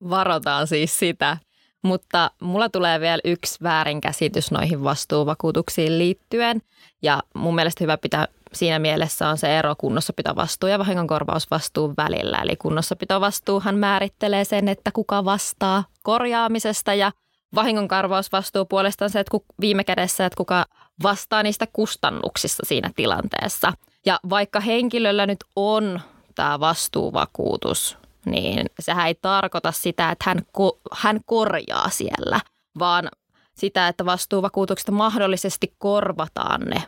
Varotaan 0.10 0.68
siis 0.68 1.00
sitä. 1.00 1.38
Mutta 1.84 2.32
mulla 2.42 2.70
tulee 2.70 3.00
vielä 3.00 3.22
yksi 3.26 3.58
väärinkäsitys 3.64 4.52
noihin 4.52 4.84
vastuuvakuutuksiin 4.84 5.98
liittyen. 6.00 6.62
Ja 7.02 7.24
mun 7.34 7.56
mielestä 7.56 7.84
hyvä 7.84 7.98
pitää 7.98 8.28
siinä 8.54 8.80
mielessä 8.80 9.30
on 9.30 9.38
se 9.38 9.60
ero 9.60 9.76
kunnossapitovastuu 9.78 10.70
ja 10.70 10.80
vahingonkorvausvastuun 10.80 11.94
välillä. 11.98 12.38
Eli 12.38 12.56
kunnossapitovastuuhan 12.56 13.76
määrittelee 13.78 14.44
sen, 14.46 14.68
että 14.68 14.92
kuka 14.92 15.26
vastaa 15.26 15.84
korjaamisesta 16.04 16.94
ja 16.94 17.12
vahingonkorvausvastuu 17.56 18.66
puolestaan 18.66 19.10
se, 19.10 19.20
että 19.20 19.38
viime 19.62 19.84
kädessä, 19.84 20.26
että 20.26 20.38
kuka 20.38 20.66
vastaa 21.04 21.44
niistä 21.44 21.68
kustannuksista 21.74 22.64
siinä 22.66 22.92
tilanteessa. 22.96 23.74
Ja 24.06 24.20
vaikka 24.30 24.60
henkilöllä 24.60 25.26
nyt 25.26 25.44
on 25.56 26.02
tämä 26.36 26.60
vastuuvakuutus, 26.60 27.98
niin 28.26 28.66
sehän 28.80 29.08
ei 29.08 29.16
tarkoita 29.16 29.72
sitä, 29.72 30.12
että 30.12 30.24
hän, 30.28 30.38
ko- 30.38 30.80
hän 30.92 31.20
korjaa 31.26 31.90
siellä, 31.90 32.40
vaan 32.80 33.10
sitä, 33.56 33.88
että 33.88 34.06
vastuuvakuutuksesta 34.06 34.92
mahdollisesti 34.92 35.76
korvataan 35.78 36.62
ne 36.62 36.84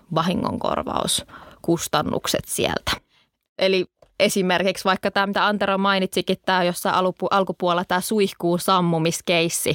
vahingonkorvauskustannukset 1.60 2.46
sieltä. 2.48 2.92
Eli 3.58 3.86
esimerkiksi 4.20 4.86
vaikka 4.86 5.12
tämä, 5.12 5.28
mitä 5.28 5.46
Antero 5.46 5.78
mainitsikin, 5.78 6.38
tämä 6.46 6.64
jossain 6.64 6.96
alkupuolella 7.32 7.86
tämä 7.86 8.02
suihkuun 8.02 8.60
sammumiskeissi. 8.60 9.74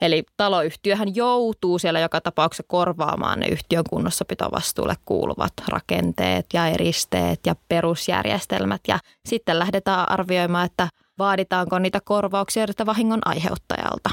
Eli 0.00 0.24
taloyhtiöhän 0.36 1.14
joutuu 1.14 1.78
siellä 1.78 2.00
joka 2.00 2.20
tapauksessa 2.20 2.64
korvaamaan 2.68 3.40
ne 3.40 3.46
yhtiön 3.46 3.84
kunnossapitovastuulle 3.90 4.94
kuuluvat 5.04 5.52
rakenteet 5.68 6.46
ja 6.52 6.66
eristeet 6.66 7.40
ja 7.46 7.54
perusjärjestelmät. 7.68 8.80
Ja 8.88 8.98
sitten 9.28 9.58
lähdetään 9.58 10.10
arvioimaan, 10.10 10.66
että 10.66 10.88
vaaditaanko 11.18 11.78
niitä 11.78 12.00
korvauksia 12.04 12.66
vahingon 12.86 13.20
aiheuttajalta. 13.24 14.10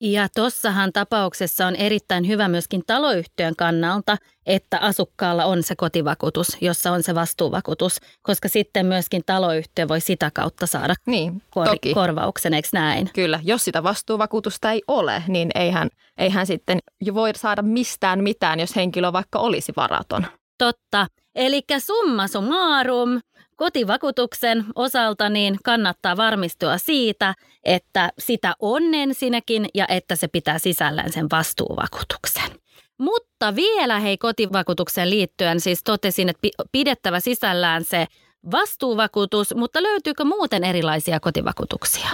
Ja 0.00 0.28
tossahan 0.34 0.92
tapauksessa 0.92 1.66
on 1.66 1.76
erittäin 1.76 2.28
hyvä 2.28 2.48
myöskin 2.48 2.82
taloyhtiön 2.86 3.56
kannalta, 3.56 4.16
että 4.46 4.78
asukkaalla 4.78 5.44
on 5.44 5.62
se 5.62 5.76
kotivakuutus, 5.76 6.56
jossa 6.60 6.92
on 6.92 7.02
se 7.02 7.14
vastuuvakuutus, 7.14 8.00
koska 8.22 8.48
sitten 8.48 8.86
myöskin 8.86 9.22
taloyhtiö 9.26 9.88
voi 9.88 10.00
sitä 10.00 10.30
kautta 10.34 10.66
saada 10.66 10.94
niin, 11.06 11.42
kor- 11.50 11.68
toki. 11.68 11.94
korvauksen, 11.94 12.54
eikö 12.54 12.68
näin? 12.72 13.10
Kyllä, 13.14 13.40
jos 13.42 13.64
sitä 13.64 13.82
vastuuvakuutusta 13.82 14.72
ei 14.72 14.82
ole, 14.88 15.22
niin 15.28 15.50
eihän, 15.54 15.88
eihän 16.18 16.46
sitten 16.46 16.78
voi 17.14 17.30
saada 17.36 17.62
mistään 17.62 18.22
mitään, 18.22 18.60
jos 18.60 18.76
henkilö 18.76 19.12
vaikka 19.12 19.38
olisi 19.38 19.72
varaton. 19.76 20.26
Totta. 20.58 21.06
Eli 21.34 21.62
summa 21.78 22.28
summarum, 22.28 23.20
kotivakuutuksen 23.56 24.64
osalta 24.74 25.28
niin 25.28 25.56
kannattaa 25.64 26.16
varmistua 26.16 26.78
siitä, 26.78 27.34
että 27.64 28.12
sitä 28.18 28.54
on 28.60 28.94
ensinnäkin 28.94 29.66
ja 29.74 29.86
että 29.88 30.16
se 30.16 30.28
pitää 30.28 30.58
sisällään 30.58 31.12
sen 31.12 31.26
vastuuvakuutuksen. 31.32 32.50
Mutta 32.98 33.56
vielä 33.56 34.00
hei 34.00 34.18
kotivakuutukseen 34.18 35.10
liittyen 35.10 35.60
siis 35.60 35.84
totesin, 35.84 36.28
että 36.28 36.48
pidettävä 36.72 37.20
sisällään 37.20 37.84
se 37.84 38.06
vastuuvakuutus, 38.50 39.54
mutta 39.54 39.82
löytyykö 39.82 40.24
muuten 40.24 40.64
erilaisia 40.64 41.20
kotivakuutuksia? 41.20 42.08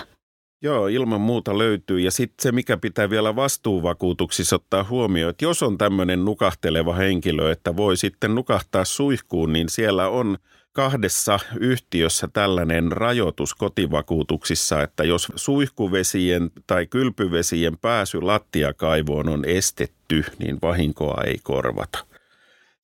Joo, 0.62 0.86
ilman 0.86 1.20
muuta 1.20 1.58
löytyy. 1.58 2.00
Ja 2.00 2.10
sitten 2.10 2.42
se, 2.42 2.52
mikä 2.52 2.76
pitää 2.76 3.10
vielä 3.10 3.36
vastuuvakuutuksissa 3.36 4.56
ottaa 4.56 4.84
huomioon, 4.84 5.30
että 5.30 5.44
jos 5.44 5.62
on 5.62 5.78
tämmöinen 5.78 6.24
nukahteleva 6.24 6.94
henkilö, 6.94 7.52
että 7.52 7.76
voi 7.76 7.96
sitten 7.96 8.34
nukahtaa 8.34 8.84
suihkuun, 8.84 9.52
niin 9.52 9.68
siellä 9.68 10.08
on 10.08 10.38
kahdessa 10.72 11.38
yhtiössä 11.60 12.28
tällainen 12.32 12.92
rajoitus 12.92 13.54
kotivakuutuksissa, 13.54 14.82
että 14.82 15.04
jos 15.04 15.32
suihkuvesien 15.36 16.50
tai 16.66 16.86
kylpyvesien 16.86 17.78
pääsy 17.78 18.20
lattiakaivoon 18.20 19.28
on 19.28 19.44
estetty, 19.44 20.24
niin 20.38 20.58
vahinkoa 20.62 21.22
ei 21.26 21.38
korvata. 21.42 22.06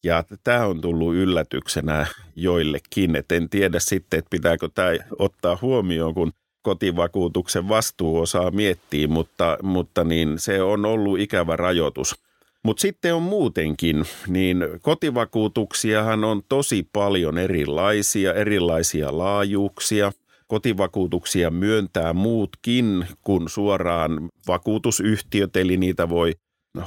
Ja 0.02 0.25
tämä 0.45 0.66
on 0.66 0.80
tullut 0.80 1.14
yllätyksenä 1.14 2.07
joillekin, 2.37 3.16
että 3.16 3.35
en 3.35 3.49
tiedä 3.49 3.80
sitten, 3.80 4.18
että 4.18 4.30
pitääkö 4.30 4.68
tämä 4.75 4.90
ottaa 5.18 5.59
huomioon, 5.62 6.14
kun 6.14 6.33
kotivakuutuksen 6.62 7.68
vastuuosaa 7.68 8.50
miettii, 8.50 9.07
mutta, 9.07 9.59
mutta 9.62 10.04
niin 10.04 10.38
se 10.38 10.62
on 10.62 10.85
ollut 10.85 11.18
ikävä 11.18 11.57
rajoitus. 11.57 12.27
Mutta 12.69 12.81
sitten 12.81 13.15
on 13.15 13.23
muutenkin, 13.23 14.05
niin 14.27 14.65
kotivakuutuksiahan 14.83 16.25
on 16.25 16.43
tosi 16.49 16.89
paljon 16.93 17.39
erilaisia, 17.39 18.35
erilaisia 18.35 19.19
laajuuksia. 19.19 20.13
Kotivakuutuksia 20.47 21.51
myöntää 21.51 22.13
muutkin 22.13 23.07
kuin 23.23 23.49
suoraan 23.49 24.29
vakuutusyhtiöt, 24.49 25.57
eli 25.57 25.77
niitä 25.77 26.09
voi 26.09 26.33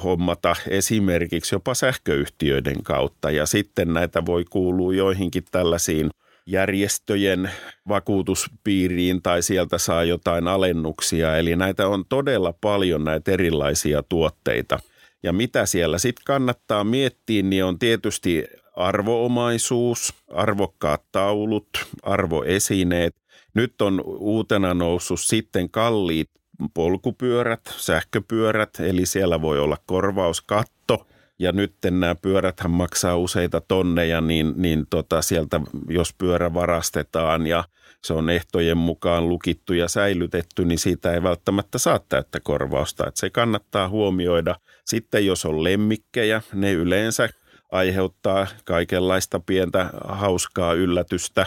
hommata 0.04 0.56
esimerkiksi 0.68 1.56
jopa 1.56 1.74
sähköyhtiöiden 1.74 2.84
kautta. 2.84 3.32
Ja 3.32 3.46
sitten 3.46 3.94
näitä 3.94 4.26
voi 4.26 4.46
kuulua 4.50 4.94
joihinkin 4.94 5.44
tällaisiin 5.52 6.10
järjestöjen 6.46 7.52
vakuutuspiiriin 7.88 9.22
tai 9.22 9.42
sieltä 9.42 9.78
saa 9.78 10.04
jotain 10.04 10.48
alennuksia. 10.48 11.38
Eli 11.38 11.56
näitä 11.56 11.88
on 11.88 12.04
todella 12.10 12.54
paljon 12.62 13.04
näitä 13.04 13.32
erilaisia 13.32 14.04
tuotteita. 14.04 14.80
Ja 15.24 15.34
mitä 15.34 15.66
siellä 15.66 15.98
sitten 15.98 16.24
kannattaa 16.25 16.84
miettiä, 16.84 17.44
niin 17.44 17.66
on 17.66 17.80
tietysti 17.80 18.48
arvoomaisuus, 18.75 20.13
arvokkaat 20.34 21.04
taulut, 21.12 21.70
arvoesineet. 22.04 23.16
Nyt 23.54 23.82
on 23.82 24.01
uutena 24.06 24.74
noussut 24.74 25.20
sitten 25.20 25.70
kalliit 25.70 26.30
polkupyörät, 26.74 27.62
sähköpyörät, 27.78 28.70
eli 28.80 29.06
siellä 29.06 29.42
voi 29.42 29.60
olla 29.60 29.78
korvauskatto– 29.86 31.08
ja 31.42 31.51
nyt 31.51 31.74
nämä 31.92 32.16
pyöräthän 32.16 32.72
maksaa 32.72 33.18
useita 33.18 33.62
tonneja, 33.62 34.22
niin, 34.22 34.54
niin 34.56 34.86
tota 34.90 35.22
sieltä 35.22 35.62
jos 35.90 36.13
pyörä 36.13 36.54
varastetaan 36.54 37.48
ja 37.48 37.63
se 38.03 38.13
on 38.13 38.29
ehtojen 38.29 38.77
mukaan 38.77 39.29
lukittu 39.29 39.74
ja 39.74 39.88
säilytetty, 39.88 40.65
niin 40.65 40.79
siitä 40.79 41.13
ei 41.13 41.24
välttämättä 41.24 41.77
saa 41.77 42.00
täyttä 42.10 42.39
korvausta. 42.39 43.08
Että 43.08 43.20
se 43.20 43.29
kannattaa 43.29 43.89
huomioida. 43.89 44.55
Sitten 44.86 45.25
jos 45.25 45.46
on 45.46 45.63
lemmikkejä, 45.63 46.41
ne 46.53 46.74
yleensä 46.74 47.29
aiheuttaa 47.72 48.48
kaikenlaista 48.65 49.39
pientä 49.39 49.89
hauskaa 50.08 50.74
yllätystä. 50.74 51.46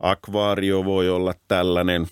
Akvaario 0.00 0.84
voi 0.84 1.10
olla 1.10 1.34
tällainen. 1.48 2.06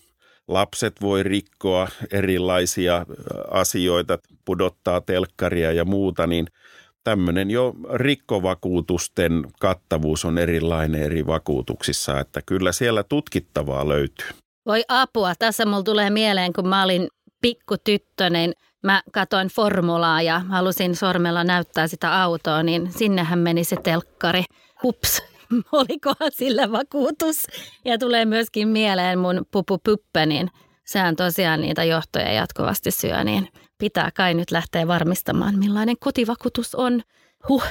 Lapset 0.49 1.01
voi 1.01 1.23
rikkoa 1.23 1.89
erilaisia 2.13 3.07
asioita, 3.51 4.19
pudottaa 4.45 5.01
telkkaria 5.01 5.73
ja 5.73 5.85
muuta, 5.85 6.27
niin– 6.27 6.47
tämmöinen 7.05 7.51
jo 7.51 7.75
rikkovakuutusten 7.95 9.47
kattavuus 9.61 10.25
on 10.25 10.39
erilainen 10.39 11.03
eri 11.03 11.27
vakuutuksissa, 11.27 12.21
että 12.21 12.41
kyllä 12.47 12.73
siellä 12.73 13.03
tutkittavaa 13.03 13.89
löytyy. 13.89 14.27
Voi 14.67 14.85
apua, 14.89 15.35
tässä 15.39 15.67
mulla 15.67 15.83
tulee 15.83 16.11
mieleen, 16.11 16.53
kun 16.53 16.69
mä 16.69 16.83
olin 16.83 17.09
pikkutyttö, 17.41 18.31
niin 18.31 18.53
mä 18.83 19.03
katoin 19.13 19.49
formulaa 19.49 20.23
ja 20.23 20.39
halusin 20.39 20.97
sormella 20.97 21.45
näyttää 21.45 21.87
sitä 21.87 22.23
autoa, 22.23 22.63
niin 22.63 22.93
sinnehän 22.93 23.39
meni 23.39 23.65
se 23.65 23.77
telkkari. 23.77 24.43
Hups, 24.83 25.23
olikohan 25.73 26.31
sillä 26.33 26.73
vakuutus? 26.73 27.37
Ja 27.85 27.99
tulee 27.99 28.25
myöskin 28.25 28.69
mieleen 28.69 29.19
mun 29.19 29.47
pupu 29.51 29.79
puppe, 29.79 30.27
niin 30.27 30.51
sehän 30.87 31.17
tosiaan 31.17 31.61
niitä 31.61 31.85
johtoja 31.85 32.33
jatkuvasti 32.33 32.91
syö, 32.91 33.25
niin 33.25 33.49
pitää 33.79 34.11
kai 34.15 34.35
nyt 34.35 34.51
lähteä 34.51 34.87
varmistamaan, 34.87 35.59
millainen 35.59 35.97
kotivakuutus 36.01 36.75
on. 36.75 37.03
Huh, 37.49 37.65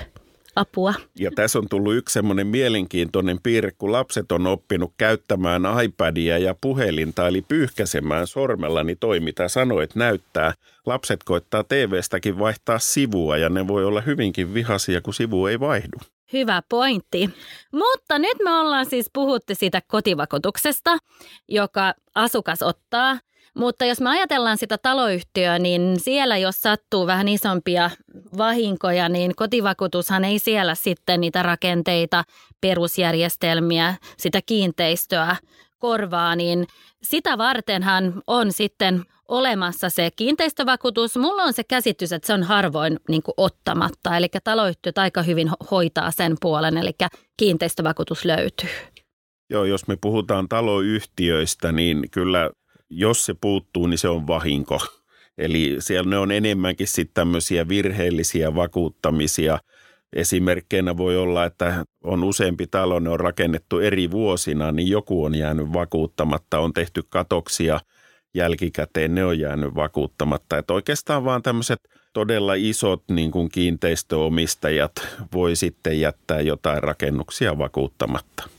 Apua. 0.55 0.93
Ja 1.19 1.31
tässä 1.36 1.60
on 1.60 1.69
tullut 1.69 1.95
yksi 1.95 2.13
semmoinen 2.13 2.48
mielenkiintoinen 2.48 3.39
piirre, 3.43 3.72
kun 3.77 3.91
lapset 3.91 4.31
on 4.31 4.48
oppinut 4.48 4.93
käyttämään 4.98 5.62
iPadia 5.83 6.38
ja 6.38 6.55
puhelinta, 6.62 7.27
eli 7.27 7.41
pyyhkäsemään 7.41 8.27
sormella, 8.27 8.83
niin 8.83 8.98
toi 9.00 9.19
mitä 9.19 9.48
sanoit 9.48 9.95
näyttää. 9.95 10.53
Lapset 10.86 11.24
koittaa 11.24 11.63
TV-stäkin 11.63 12.39
vaihtaa 12.39 12.79
sivua 12.79 13.38
ja 13.38 13.50
ne 13.50 13.67
voi 13.67 13.86
olla 13.86 14.01
hyvinkin 14.01 14.53
vihaisia, 14.53 15.01
kun 15.01 15.13
sivu 15.13 15.45
ei 15.45 15.60
vaihdu. 15.60 15.98
Hyvä 16.33 16.62
pointti. 16.69 17.29
Mutta 17.72 18.19
nyt 18.19 18.38
me 18.43 18.51
ollaan 18.51 18.86
siis 18.86 19.10
puhuttu 19.13 19.55
siitä 19.55 19.81
kotivakuutuksesta, 19.88 20.98
joka 21.50 21.93
asukas 22.15 22.62
ottaa. 22.62 23.19
Mutta 23.57 23.86
jos 23.86 24.01
me 24.01 24.10
ajatellaan 24.10 24.57
sitä 24.57 24.77
taloyhtiöä, 24.77 25.60
niin 25.60 26.00
siellä 26.00 26.38
jos 26.38 26.62
sattuu 26.62 27.07
vähän 27.07 27.27
isompia 27.27 27.89
vahinkoja, 28.38 29.10
niin 29.10 29.36
kotivakuutushan 29.36 30.25
ei 30.25 30.39
siellä 30.39 30.75
sitten 30.75 31.22
niitä 31.22 31.43
rakenteita, 31.43 32.24
perusjärjestelmiä, 32.62 33.95
sitä 34.17 34.39
kiinteistöä 34.45 35.36
korvaa, 35.79 36.36
niin 36.36 36.67
sitä 37.03 37.38
vartenhan 37.38 38.22
on 38.27 38.51
sitten 38.51 39.03
olemassa 39.27 39.89
se 39.89 40.10
kiinteistövakuutus. 40.15 41.17
Mulla 41.17 41.43
on 41.43 41.53
se 41.53 41.63
käsitys, 41.63 42.12
että 42.12 42.27
se 42.27 42.33
on 42.33 42.43
harvoin 42.43 43.00
niin 43.10 43.22
ottamatta, 43.38 44.17
eli 44.17 44.27
taloyhtiöt 44.43 44.98
aika 44.98 45.24
hyvin 45.24 45.50
hoitaa 45.72 46.12
sen 46.12 46.36
puolen, 46.41 46.77
eli 46.77 46.91
kiinteistövakuutus 47.38 48.25
löytyy. 48.25 48.69
Joo, 49.50 49.65
jos 49.65 49.88
me 49.88 49.98
puhutaan 50.01 50.50
taloyhtiöistä, 50.50 51.72
niin 51.72 52.10
kyllä 52.12 52.50
jos 52.96 53.26
se 53.26 53.34
puuttuu, 53.42 53.88
niin 53.88 53.98
se 53.98 54.08
on 54.08 54.28
vahinko. 54.28 54.80
Eli 55.38 55.76
siellä 55.80 56.10
ne 56.10 56.18
on 56.18 56.32
enemmänkin 56.32 56.88
sitten 56.88 57.14
tämmöisiä 57.14 57.68
virheellisiä 57.68 58.56
vakuuttamisia. 58.56 59.60
Esimerkkeinä 60.14 60.98
voi 60.98 61.18
olla, 61.18 61.46
että 61.46 61.86
on 62.04 62.24
useampi 62.24 62.68
talo, 62.68 63.00
ne 63.00 63.10
on 63.10 63.20
rakennettu 63.20 63.80
eri 63.80 64.12
vuosina, 64.12 64.72
niin 64.72 64.88
joku 64.88 65.24
on 65.24 65.36
jäänyt 65.36 65.74
vakuuttamatta, 65.74 66.60
on 66.60 66.74
tehty 66.74 67.04
katoksia– 67.10 67.80
jälkikäteen 68.34 69.16
ne 69.16 69.26
on 69.26 69.40
jäänyt 69.40 69.76
vakuuttamatta. 69.76 70.58
Että 70.58 70.74
oikeastaan 70.74 71.26
vaan 71.26 71.42
tämmöiset 71.42 71.80
todella 72.14 72.54
isot 72.54 73.04
niin 73.10 73.32
kuin 73.32 73.50
kiinteistöomistajat 73.50 74.92
voi 75.34 75.56
sitten 75.56 76.00
jättää 76.00 76.42
jotain 76.42 76.84
rakennuksia 76.84 77.58
vakuuttamatta. 77.58 78.50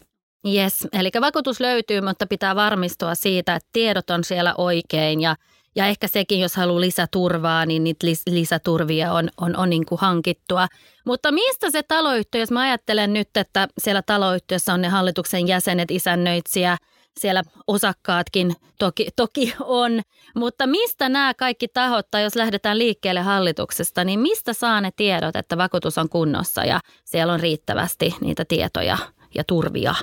Yes, 0.52 0.88
eli 0.92 1.10
vakuutus 1.20 1.60
löytyy, 1.60 2.00
mutta 2.00 2.26
pitää 2.26 2.56
varmistua 2.56 3.14
siitä, 3.14 3.54
että 3.54 3.68
tiedot 3.72 4.10
on 4.10 4.24
siellä 4.24 4.54
oikein 4.58 5.20
ja, 5.20 5.36
ja 5.76 5.86
ehkä 5.86 6.08
sekin, 6.08 6.40
jos 6.40 6.56
haluaa 6.56 6.80
lisäturvaa, 6.80 7.66
niin 7.66 7.84
niitä 7.84 8.06
lisäturvia 8.26 9.12
on, 9.12 9.28
on, 9.40 9.56
on 9.56 9.70
niin 9.70 9.86
kuin 9.86 10.00
hankittua. 10.00 10.66
Mutta 11.06 11.32
mistä 11.32 11.70
se 11.70 11.82
taloyhtiö, 11.82 12.40
jos 12.40 12.50
mä 12.50 12.60
ajattelen 12.60 13.12
nyt, 13.12 13.28
että 13.36 13.68
siellä 13.78 14.02
taloyhtiössä 14.02 14.74
on 14.74 14.80
ne 14.80 14.88
hallituksen 14.88 15.48
jäsenet, 15.48 15.90
isännöitsijä– 15.90 16.76
siellä 17.20 17.42
osakkaatkin 17.66 18.56
toki, 18.78 19.08
toki 19.16 19.54
on. 19.60 20.02
Mutta 20.36 20.66
mistä 20.66 21.08
nämä 21.08 21.34
kaikki 21.34 21.68
tahot, 21.68 22.06
tai 22.10 22.22
jos 22.22 22.36
lähdetään 22.36 22.78
liikkeelle 22.78 23.20
hallituksesta, 23.20 24.04
niin 24.04 24.20
mistä 24.20 24.52
saa 24.52 24.80
ne 24.80 24.90
tiedot, 24.96 25.36
että 25.36 25.58
vakuutus 25.58 25.98
on 25.98 26.08
kunnossa 26.08 26.64
ja 26.64 26.80
siellä 27.04 27.32
on 27.32 27.40
riittävästi 27.40 28.14
niitä 28.20 28.44
tietoja 28.44 28.98
ja 29.34 29.44
turvia? 29.44 29.94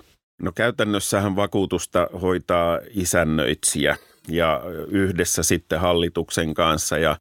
No 0.42 0.52
käytännössähän 0.52 1.36
vakuutusta 1.36 2.08
hoitaa 2.22 2.80
isännöitsijä 2.90 3.98
ja 4.28 4.62
yhdessä 4.88 5.44
sitten 5.44 5.80
hallituksen 5.80 6.54
kanssa 6.54 6.98
ja 6.98 7.18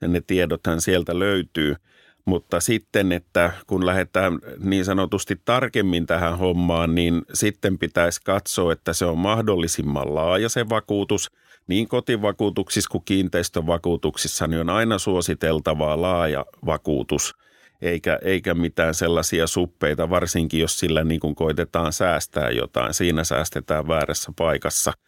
ne 0.00 0.22
tiedothan 0.26 0.80
sieltä 0.80 1.18
löytyy– 1.18 1.76
mutta 2.24 2.60
sitten, 2.60 3.12
että 3.12 3.52
kun 3.66 3.86
lähdetään 3.86 4.38
niin 4.58 4.84
sanotusti 4.84 5.40
tarkemmin 5.44 6.06
tähän 6.06 6.38
hommaan, 6.38 6.94
niin 6.94 7.22
sitten 7.32 7.78
pitäisi 7.78 8.20
katsoa, 8.24 8.72
että 8.72 8.92
se 8.92 9.04
on 9.04 9.18
mahdollisimman 9.18 10.14
laaja 10.14 10.48
se 10.48 10.68
vakuutus. 10.68 11.30
Niin 11.66 11.88
kotivakuutuksissa 11.88 12.90
kuin 12.90 13.04
kiinteistövakuutuksissa 13.04 14.46
niin 14.46 14.60
on 14.60 14.70
aina 14.70 14.98
suositeltavaa 14.98 16.02
laaja 16.02 16.46
vakuutus, 16.66 17.34
eikä, 17.82 18.18
eikä 18.22 18.54
mitään 18.54 18.94
sellaisia 18.94 19.46
suppeita, 19.46 20.10
varsinkin 20.10 20.60
jos 20.60 20.78
sillä 20.78 21.04
niin 21.04 21.20
kuin 21.20 21.34
koitetaan 21.34 21.92
säästää 21.92 22.50
jotain. 22.50 22.94
Siinä 22.94 23.24
säästetään 23.24 23.88
väärässä 23.88 24.32
paikassa– 24.36 24.92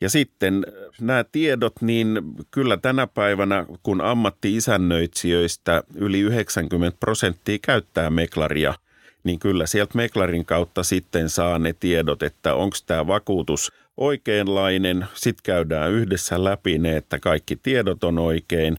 ja 0.00 0.10
sitten 0.10 0.66
äh, 0.68 0.72
nämä 1.00 1.24
tiedot, 1.32 1.72
niin 1.80 2.22
kyllä 2.50 2.76
tänä 2.76 3.06
päivänä, 3.06 3.66
kun 3.82 4.00
ammatti-isännöitsijöistä 4.00 5.82
yli 5.94 6.20
90 6.20 6.96
prosenttia 7.00 7.58
käyttää 7.62 8.10
meklaria, 8.10 8.74
niin 9.24 9.38
kyllä 9.38 9.66
sieltä 9.66 9.92
meklarin 9.94 10.44
kautta 10.44 10.82
sitten 10.82 11.28
saa 11.28 11.58
ne 11.58 11.74
tiedot, 11.80 12.22
että 12.22 12.54
onko 12.54 12.76
tämä 12.86 13.06
vakuutus 13.06 13.72
oikeanlainen. 13.96 15.06
Sitten 15.14 15.42
käydään 15.42 15.92
yhdessä 15.92 16.44
läpi 16.44 16.78
ne, 16.78 16.96
että 16.96 17.18
kaikki 17.18 17.56
tiedot 17.56 18.04
on 18.04 18.18
oikein 18.18 18.76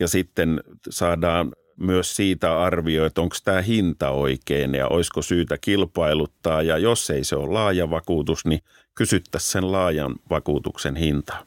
ja 0.00 0.08
sitten 0.08 0.60
saadaan 0.90 1.52
myös 1.80 2.16
siitä 2.16 2.62
arvio, 2.62 3.06
että 3.06 3.20
onko 3.20 3.36
tämä 3.44 3.62
hinta 3.62 4.10
oikein 4.10 4.74
ja 4.74 4.88
olisiko 4.88 5.22
syytä 5.22 5.58
kilpailuttaa. 5.58 6.62
Ja 6.62 6.78
jos 6.78 7.10
ei 7.10 7.24
se 7.24 7.36
ole 7.36 7.52
laaja 7.52 7.90
vakuutus, 7.90 8.44
niin 8.44 8.60
kysyttäisiin 8.94 9.52
sen 9.52 9.72
laajan 9.72 10.14
vakuutuksen 10.30 10.96
hintaa. 10.96 11.42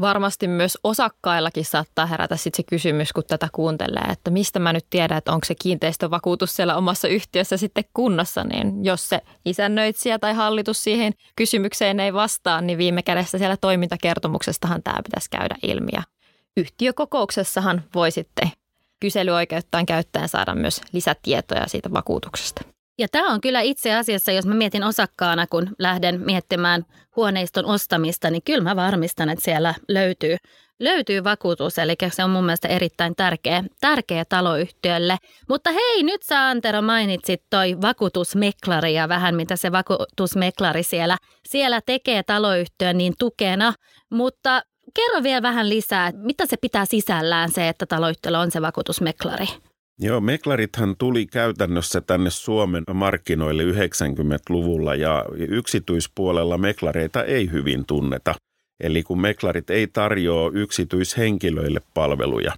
Varmasti 0.00 0.48
myös 0.48 0.78
osakkaillakin 0.84 1.64
saattaa 1.64 2.06
herätä 2.06 2.36
sitten 2.36 2.56
se 2.56 2.62
kysymys, 2.62 3.12
kun 3.12 3.24
tätä 3.28 3.48
kuuntelee, 3.52 4.04
että 4.12 4.30
mistä 4.30 4.58
mä 4.58 4.72
nyt 4.72 4.86
tiedän, 4.90 5.18
että 5.18 5.32
onko 5.32 5.44
se 5.44 5.54
kiinteistövakuutus 5.54 6.56
siellä 6.56 6.76
omassa 6.76 7.08
yhtiössä 7.08 7.56
sitten 7.56 7.84
kunnossa, 7.94 8.44
niin 8.44 8.84
jos 8.84 9.08
se 9.08 9.20
isännöitsijä 9.44 10.18
tai 10.18 10.34
hallitus 10.34 10.84
siihen 10.84 11.12
kysymykseen 11.36 12.00
ei 12.00 12.12
vastaa, 12.12 12.60
niin 12.60 12.78
viime 12.78 13.02
kädessä 13.02 13.38
siellä 13.38 13.56
toimintakertomuksestahan 13.56 14.82
tämä 14.82 15.02
pitäisi 15.04 15.30
käydä 15.30 15.56
ilmi. 15.62 15.90
Ja 15.92 16.02
yhtiökokouksessahan 16.56 17.84
voi 17.94 18.10
sitten 18.10 18.50
kyselyoikeuttaan 19.00 19.86
käyttäen 19.86 20.28
saada 20.28 20.54
myös 20.54 20.80
lisätietoja 20.92 21.68
siitä 21.68 21.92
vakuutuksesta. 21.92 22.62
Ja 22.98 23.08
tämä 23.12 23.32
on 23.32 23.40
kyllä 23.40 23.60
itse 23.60 23.94
asiassa, 23.94 24.32
jos 24.32 24.46
mä 24.46 24.54
mietin 24.54 24.84
osakkaana, 24.84 25.46
kun 25.46 25.68
lähden 25.78 26.20
miettimään 26.20 26.84
huoneiston 27.16 27.66
ostamista, 27.66 28.30
niin 28.30 28.42
kyllä 28.42 28.62
mä 28.62 28.76
varmistan, 28.76 29.28
että 29.28 29.44
siellä 29.44 29.74
löytyy, 29.88 30.36
löytyy 30.80 31.24
vakuutus. 31.24 31.78
Eli 31.78 31.94
se 32.08 32.24
on 32.24 32.30
mun 32.30 32.44
mielestä 32.44 32.68
erittäin 32.68 33.16
tärkeä, 33.16 33.64
tärkeä 33.80 34.24
taloyhtiölle. 34.24 35.16
Mutta 35.48 35.70
hei, 35.72 36.02
nyt 36.02 36.22
sä 36.22 36.48
Antero 36.48 36.82
mainitsit 36.82 37.42
toi 37.50 37.76
vakuutusmeklari 37.82 38.94
ja 38.94 39.08
vähän 39.08 39.34
mitä 39.34 39.56
se 39.56 39.72
vakuutusmeklari 39.72 40.82
siellä, 40.82 41.16
siellä 41.48 41.80
tekee 41.86 42.22
taloyhtiön 42.22 42.98
niin 42.98 43.14
tukena. 43.18 43.72
Mutta 44.10 44.62
kerro 44.94 45.22
vielä 45.22 45.42
vähän 45.42 45.68
lisää, 45.68 46.12
mitä 46.16 46.46
se 46.46 46.56
pitää 46.56 46.84
sisällään 46.84 47.52
se, 47.52 47.68
että 47.68 47.86
taloyhtiöllä 47.86 48.40
on 48.40 48.50
se 48.50 48.62
vakuutusmeklari? 48.62 49.46
Joo, 49.98 50.20
meklarithan 50.20 50.96
tuli 50.98 51.26
käytännössä 51.26 52.00
tänne 52.00 52.30
Suomen 52.30 52.84
markkinoille 52.94 53.62
90-luvulla 53.62 54.94
ja 54.94 55.24
yksityispuolella 55.38 56.58
meklareita 56.58 57.24
ei 57.24 57.50
hyvin 57.50 57.86
tunneta. 57.86 58.34
Eli 58.80 59.02
kun 59.02 59.20
meklarit 59.20 59.70
ei 59.70 59.86
tarjoa 59.86 60.50
yksityishenkilöille 60.54 61.80
palveluja. 61.94 62.52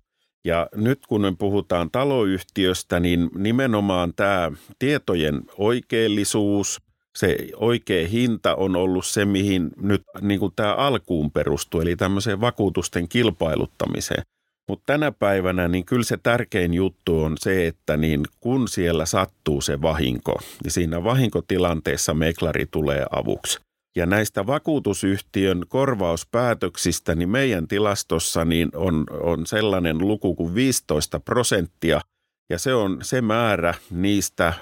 Ja 0.44 0.68
nyt 0.74 1.06
kun 1.06 1.20
me 1.20 1.34
puhutaan 1.38 1.90
taloyhtiöstä, 1.90 3.00
niin 3.00 3.30
nimenomaan 3.34 4.12
tämä 4.16 4.52
tietojen 4.78 5.42
oikeellisuus, 5.58 6.80
se 7.18 7.36
oikea 7.56 8.08
hinta 8.08 8.54
on 8.54 8.76
ollut 8.76 9.06
se, 9.06 9.24
mihin 9.24 9.70
nyt 9.82 10.02
niin 10.20 10.40
kuin 10.40 10.52
tämä 10.56 10.74
alkuun 10.74 11.30
perustuu, 11.30 11.80
eli 11.80 11.96
tämmöiseen 11.96 12.40
vakuutusten 12.40 13.08
kilpailuttamiseen. 13.08 14.22
Mutta 14.68 14.82
tänä 14.86 15.12
päivänä 15.12 15.68
niin 15.68 15.84
kyllä 15.84 16.02
se 16.02 16.16
tärkein 16.16 16.74
juttu 16.74 17.22
on 17.22 17.36
se, 17.40 17.66
että 17.66 17.96
niin 17.96 18.22
kun 18.40 18.68
siellä 18.68 19.06
sattuu 19.06 19.60
se 19.60 19.82
vahinko, 19.82 20.38
niin 20.64 20.72
siinä 20.72 21.04
vahinkotilanteessa 21.04 22.14
meklari 22.14 22.66
tulee 22.70 23.06
avuksi. 23.10 23.60
Ja 23.96 24.06
näistä 24.06 24.46
vakuutusyhtiön 24.46 25.62
korvauspäätöksistä, 25.68 27.14
niin 27.14 27.28
meidän 27.28 27.68
tilastossa 27.68 28.44
niin 28.44 28.68
on, 28.74 29.04
on 29.20 29.46
sellainen 29.46 29.98
luku 29.98 30.34
kuin 30.34 30.54
15 30.54 31.20
prosenttia– 31.20 32.00
ja 32.50 32.58
se 32.58 32.74
on 32.74 32.98
se 33.02 33.20
määrä 33.20 33.74
niistä 33.90 34.52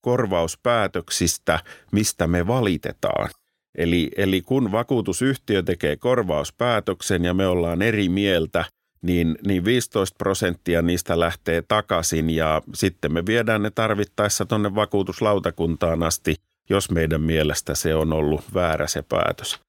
korvauspäätöksistä, 0.00 1.60
mistä 1.92 2.26
me 2.26 2.46
valitetaan. 2.46 3.30
Eli, 3.78 4.10
eli 4.16 4.42
kun 4.42 4.72
vakuutusyhtiö 4.72 5.62
tekee 5.62 5.96
korvauspäätöksen 5.96 7.24
ja 7.24 7.34
me 7.34 7.46
ollaan 7.46 7.82
eri 7.82 8.08
mieltä, 8.08 8.64
niin, 9.02 9.38
niin 9.46 9.64
15 9.64 10.16
prosenttia 10.18 10.82
niistä 10.82 11.20
lähtee 11.20 11.62
takaisin 11.62 12.30
ja 12.30 12.62
sitten 12.74 13.12
me 13.12 13.26
viedään 13.26 13.62
ne 13.62 13.70
tarvittaessa 13.70 14.46
tuonne 14.46 14.74
vakuutuslautakuntaan 14.74 16.02
asti, 16.02 16.34
jos 16.70 16.90
meidän 16.90 17.20
mielestä 17.20 17.74
se 17.74 17.94
on 17.94 18.12
ollut 18.12 18.44
väärä 18.54 18.86
se 18.86 19.02
päätös. 19.02 19.60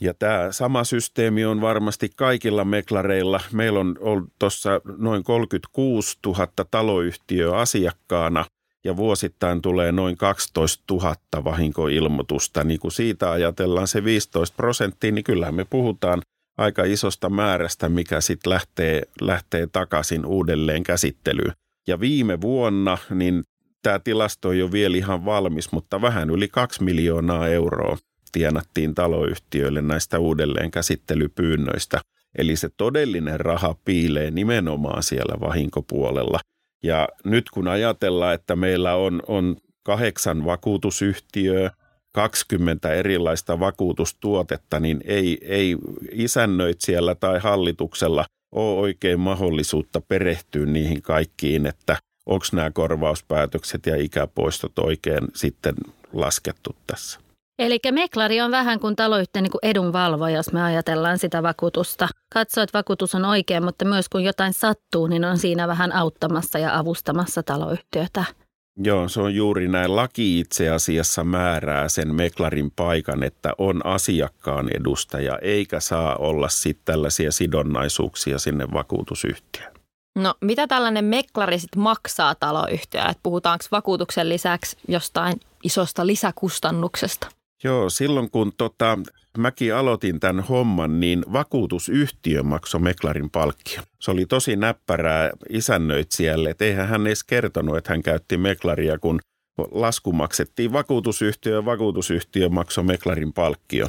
Ja 0.00 0.14
tämä 0.14 0.52
sama 0.52 0.84
systeemi 0.84 1.44
on 1.44 1.60
varmasti 1.60 2.10
kaikilla 2.16 2.64
meklareilla. 2.64 3.40
Meillä 3.52 3.80
on 3.80 3.96
ollut 4.00 4.32
tuossa 4.38 4.80
noin 4.98 5.24
36 5.24 6.18
000 6.26 6.46
taloyhtiöä 6.70 7.56
asiakkaana 7.56 8.44
ja 8.84 8.96
vuosittain 8.96 9.62
tulee 9.62 9.92
noin 9.92 10.16
12 10.16 10.84
000 10.90 11.14
vahinkoilmoitusta. 11.44 12.64
Niin 12.64 12.80
kun 12.80 12.92
siitä 12.92 13.30
ajatellaan 13.30 13.88
se 13.88 14.04
15 14.04 14.56
prosenttia, 14.56 15.12
niin 15.12 15.24
kyllähän 15.24 15.54
me 15.54 15.64
puhutaan 15.64 16.22
aika 16.58 16.84
isosta 16.84 17.30
määrästä, 17.30 17.88
mikä 17.88 18.20
sitten 18.20 18.50
lähtee, 18.50 19.02
lähtee 19.20 19.66
takaisin 19.72 20.26
uudelleen 20.26 20.82
käsittelyyn. 20.82 21.52
Ja 21.86 22.00
viime 22.00 22.40
vuonna, 22.40 22.98
niin 23.10 23.44
tämä 23.82 23.98
tilasto 23.98 24.52
ei 24.52 24.62
ole 24.62 24.72
vielä 24.72 24.96
ihan 24.96 25.24
valmis, 25.24 25.72
mutta 25.72 26.00
vähän 26.00 26.30
yli 26.30 26.48
2 26.48 26.84
miljoonaa 26.84 27.48
euroa 27.48 27.96
tienattiin 28.32 28.94
taloyhtiöille 28.94 29.82
näistä 29.82 30.18
uudelleen 30.18 30.70
käsittelypyynnöistä. 30.70 32.00
Eli 32.38 32.56
se 32.56 32.68
todellinen 32.76 33.40
raha 33.40 33.76
piilee 33.84 34.30
nimenomaan 34.30 35.02
siellä 35.02 35.40
vahinkopuolella. 35.40 36.40
Ja 36.82 37.08
nyt 37.24 37.50
kun 37.50 37.68
ajatellaan, 37.68 38.34
että 38.34 38.56
meillä 38.56 38.94
on, 38.94 39.22
on 39.26 39.56
kahdeksan 39.82 40.44
vakuutusyhtiöä, 40.44 41.70
20 42.12 42.92
erilaista 42.94 43.60
vakuutustuotetta, 43.60 44.80
niin 44.80 45.00
ei, 45.04 45.38
ei 45.42 45.76
isännöitsijällä 46.12 47.14
tai 47.14 47.38
hallituksella 47.38 48.24
ole 48.52 48.80
oikein 48.80 49.20
mahdollisuutta 49.20 50.00
perehtyä 50.00 50.66
niihin 50.66 51.02
kaikkiin, 51.02 51.66
että 51.66 51.96
onko 52.26 52.44
nämä 52.52 52.70
korvauspäätökset 52.70 53.86
ja 53.86 53.96
ikäpoistot 53.96 54.78
oikein 54.78 55.28
sitten 55.34 55.74
laskettu 56.12 56.76
tässä. 56.86 57.21
Eli 57.58 57.78
meklari 57.90 58.40
on 58.40 58.50
vähän 58.50 58.80
kuin 58.80 58.96
taloyhtiön 58.96 59.42
niin 59.42 59.52
edunvalvoja, 59.70 60.36
jos 60.36 60.52
me 60.52 60.62
ajatellaan 60.62 61.18
sitä 61.18 61.42
vakuutusta. 61.42 62.08
Katsoo, 62.34 62.62
että 62.64 62.78
vakuutus 62.78 63.14
on 63.14 63.24
oikein, 63.24 63.64
mutta 63.64 63.84
myös 63.84 64.08
kun 64.08 64.24
jotain 64.24 64.52
sattuu, 64.52 65.06
niin 65.06 65.24
on 65.24 65.38
siinä 65.38 65.68
vähän 65.68 65.92
auttamassa 65.92 66.58
ja 66.58 66.78
avustamassa 66.78 67.42
taloyhtiötä. 67.42 68.24
Joo, 68.76 69.08
se 69.08 69.20
on 69.20 69.34
juuri 69.34 69.68
näin. 69.68 69.96
Laki 69.96 70.40
itse 70.40 70.70
asiassa 70.70 71.24
määrää 71.24 71.88
sen 71.88 72.14
meklarin 72.14 72.70
paikan, 72.70 73.22
että 73.22 73.52
on 73.58 73.86
asiakkaan 73.86 74.68
edustaja, 74.76 75.38
eikä 75.42 75.80
saa 75.80 76.16
olla 76.16 76.48
sitten 76.48 76.84
tällaisia 76.84 77.32
sidonnaisuuksia 77.32 78.38
sinne 78.38 78.66
vakuutusyhtiöön. 78.72 79.72
No 80.18 80.34
mitä 80.40 80.66
tällainen 80.66 81.04
meklari 81.04 81.58
sitten 81.58 81.82
maksaa 81.82 82.34
taloyhtiöä? 82.34 83.14
puhutaanko 83.22 83.64
vakuutuksen 83.70 84.28
lisäksi 84.28 84.76
jostain 84.88 85.40
isosta 85.62 86.06
lisäkustannuksesta? 86.06 87.28
Joo, 87.64 87.90
silloin 87.90 88.30
kun 88.30 88.52
tota, 88.56 88.98
mäkin 89.38 89.74
aloitin 89.74 90.20
tämän 90.20 90.44
homman, 90.44 91.00
niin 91.00 91.24
vakuutusyhtiö 91.32 92.42
maksoi 92.42 92.80
Meklarin 92.80 93.30
palkkio. 93.30 93.82
Se 94.00 94.10
oli 94.10 94.26
tosi 94.26 94.56
näppärää 94.56 95.30
isännöitsijälle, 95.48 96.50
että 96.50 96.64
eihän 96.64 96.88
hän 96.88 97.06
edes 97.06 97.24
kertonut, 97.24 97.76
että 97.76 97.92
hän 97.92 98.02
käytti 98.02 98.36
Meklaria, 98.36 98.98
kun 98.98 99.20
lasku 99.70 100.12
maksettiin 100.12 100.72
vakuutusyhtiö 100.72 101.54
ja 101.54 101.64
vakuutusyhtiö 101.64 102.48
maksoi 102.48 102.84
Meklarin 102.84 103.32
palkkio. 103.32 103.86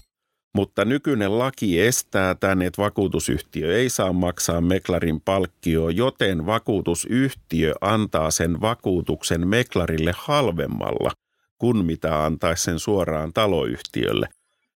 Mutta 0.56 0.86
nykyinen 0.86 1.40
laki 1.40 1.82
estää 1.82 2.36
tämän, 2.36 2.62
että 2.62 2.82
vakuutusyhtiö 2.82 3.78
ei 3.78 3.90
saa 3.90 4.14
maksaa 4.14 4.62
Meklarin 4.62 5.22
palkkio, 5.22 5.90
joten 5.90 6.46
vakuutusyhtiö 6.46 7.74
antaa 7.82 8.32
sen 8.32 8.62
vakuutuksen 8.62 9.48
Meklarille 9.48 10.14
halvemmalla– 10.18 11.12
kuin 11.63 11.86
mitä 11.86 12.26
antaisi 12.26 12.63
sen 12.63 12.80
suoraan 12.80 13.34
taloyhtiölle. 13.34 14.28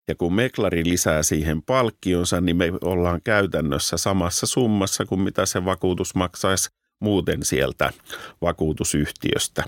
Ja 0.07 0.15
kun 0.15 0.33
meklari 0.33 0.83
lisää 0.85 1.23
siihen 1.23 1.61
palkkionsa, 1.61 2.41
niin 2.41 2.57
me 2.57 2.71
ollaan 2.81 3.21
käytännössä 3.23 3.97
samassa 3.97 4.45
summassa 4.45 5.05
kuin 5.05 5.21
mitä 5.21 5.45
se 5.45 5.65
vakuutus 5.65 6.15
maksaisi 6.15 6.69
muuten 6.99 7.45
sieltä 7.45 7.93
vakuutusyhtiöstä. 8.41 9.63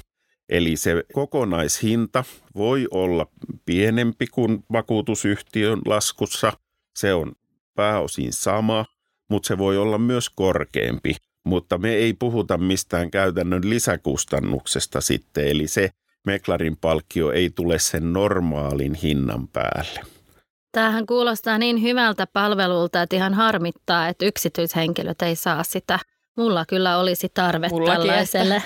Eli 0.49 0.75
se 0.75 1.03
kokonaishinta 1.13 2.23
voi 2.55 2.87
olla 2.91 3.27
pienempi 3.65 4.27
kuin 4.27 4.63
vakuutusyhtiön 4.71 5.79
laskussa. 5.85 6.53
Se 6.95 7.13
on 7.13 7.31
pääosin 7.75 8.33
sama, 8.33 8.85
mutta 9.29 9.47
se 9.47 9.57
voi 9.57 9.77
olla 9.77 9.97
myös 9.97 10.29
korkeampi. 10.29 11.15
Mutta 11.45 11.77
me 11.77 11.93
ei 11.93 12.13
puhuta 12.13 12.57
mistään 12.57 13.11
käytännön 13.11 13.69
lisäkustannuksesta 13.69 15.01
sitten. 15.01 15.47
Eli 15.47 15.67
se 15.67 15.89
meklarin 16.25 16.77
palkkio 16.77 17.31
ei 17.31 17.49
tule 17.49 17.79
sen 17.79 18.13
normaalin 18.13 18.93
hinnan 18.93 19.47
päälle. 19.47 19.99
Tämähän 20.71 21.05
kuulostaa 21.05 21.57
niin 21.57 21.81
hyvältä 21.81 22.27
palvelulta, 22.33 23.01
että 23.01 23.15
ihan 23.15 23.33
harmittaa, 23.33 24.07
että 24.07 24.25
yksityishenkilöt 24.25 25.21
ei 25.21 25.35
saa 25.35 25.63
sitä. 25.63 25.99
Mulla 26.37 26.65
kyllä 26.65 26.97
olisi 26.97 27.29
tarve 27.33 27.69
Mulla 27.69 27.95
tällaiselle. 27.95 28.63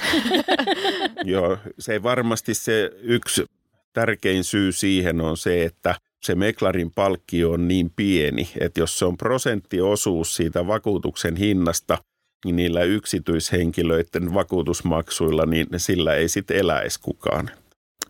Joo, 1.23 1.57
se 1.79 2.03
varmasti 2.03 2.53
se 2.53 2.91
yksi 3.01 3.45
tärkein 3.93 4.43
syy 4.43 4.71
siihen 4.71 5.21
on 5.21 5.37
se, 5.37 5.63
että 5.63 5.95
se 6.23 6.35
meklarin 6.35 6.91
palkkio 6.91 7.51
on 7.51 7.67
niin 7.67 7.91
pieni, 7.95 8.49
että 8.59 8.79
jos 8.79 8.99
se 8.99 9.05
on 9.05 9.17
prosenttiosuus 9.17 10.35
siitä 10.35 10.67
vakuutuksen 10.67 11.35
hinnasta– 11.35 11.97
niin 12.45 12.56
niillä 12.56 12.84
yksityishenkilöiden 12.84 14.34
vakuutusmaksuilla, 14.34 15.45
niin 15.45 15.67
sillä 15.77 16.15
ei 16.15 16.27
sitten 16.27 16.58
eläisi 16.58 16.99
kukaan. 17.01 17.49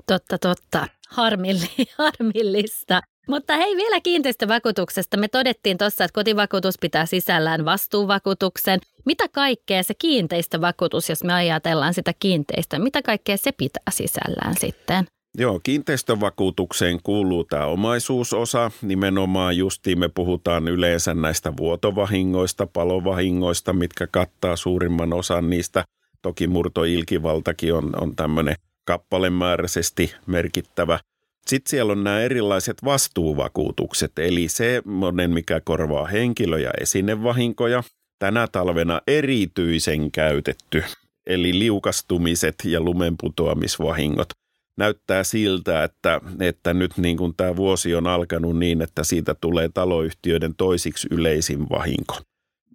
Totta, 0.07 0.37
totta. 0.37 0.87
Harmilli, 1.09 1.69
harmillista. 1.97 3.01
Mutta 3.27 3.57
hei, 3.57 3.75
vielä 3.75 4.01
kiinteistövakuutuksesta. 4.01 5.17
Me 5.17 5.27
todettiin 5.27 5.77
tuossa, 5.77 6.03
että 6.03 6.15
kotivakuutus 6.15 6.75
pitää 6.81 7.05
sisällään 7.05 7.65
vastuuvakuutuksen. 7.65 8.79
Mitä 9.05 9.27
kaikkea 9.27 9.83
se 9.83 9.93
kiinteistövakuutus, 9.93 11.09
jos 11.09 11.23
me 11.23 11.33
ajatellaan 11.33 11.93
sitä 11.93 12.13
kiinteistöä, 12.19 12.79
mitä 12.79 13.01
kaikkea 13.01 13.37
se 13.37 13.51
pitää 13.51 13.83
sisällään 13.91 14.55
sitten? 14.59 15.05
Joo, 15.37 15.59
kiinteistövakuutukseen 15.63 16.99
kuuluu 17.03 17.43
tämä 17.43 17.65
omaisuusosa. 17.65 18.71
Nimenomaan 18.81 19.57
justiin 19.57 19.99
me 19.99 20.09
puhutaan 20.09 20.67
yleensä 20.67 21.13
näistä 21.13 21.53
vuotovahingoista, 21.57 22.67
palovahingoista, 22.67 23.73
mitkä 23.73 24.07
kattaa 24.07 24.55
suurimman 24.55 25.13
osan 25.13 25.49
niistä. 25.49 25.83
Toki 26.21 26.47
murtoilkivaltakin 26.47 27.73
on, 27.73 28.01
on 28.01 28.15
tämmöinen 28.15 28.55
kappalemääräisesti 28.85 30.15
merkittävä. 30.25 30.99
Sitten 31.47 31.69
siellä 31.69 31.91
on 31.91 32.03
nämä 32.03 32.19
erilaiset 32.19 32.77
vastuuvakuutukset, 32.85 34.19
eli 34.19 34.47
se 34.47 34.81
monen, 34.85 35.31
mikä 35.31 35.61
korvaa 35.63 36.05
henkilö- 36.05 36.59
ja 36.59 36.71
esinevahinkoja. 36.81 37.83
Tänä 38.19 38.47
talvena 38.47 39.01
erityisen 39.07 40.11
käytetty, 40.11 40.83
eli 41.27 41.59
liukastumiset 41.59 42.55
ja 42.65 42.81
lumenputoamisvahingot– 42.81 44.27
näyttää 44.77 45.23
siltä, 45.23 45.83
että, 45.83 46.21
että 46.39 46.73
nyt 46.73 46.97
niin 46.97 47.17
kuin 47.17 47.33
tämä 47.37 47.55
vuosi 47.55 47.95
on 47.95 48.07
alkanut 48.07 48.59
niin, 48.59 48.81
että 48.81 49.03
siitä 49.03 49.35
tulee 49.41 49.69
taloyhtiöiden 49.73 50.55
toisiksi 50.55 51.07
yleisin 51.11 51.69
vahinko. 51.69 52.17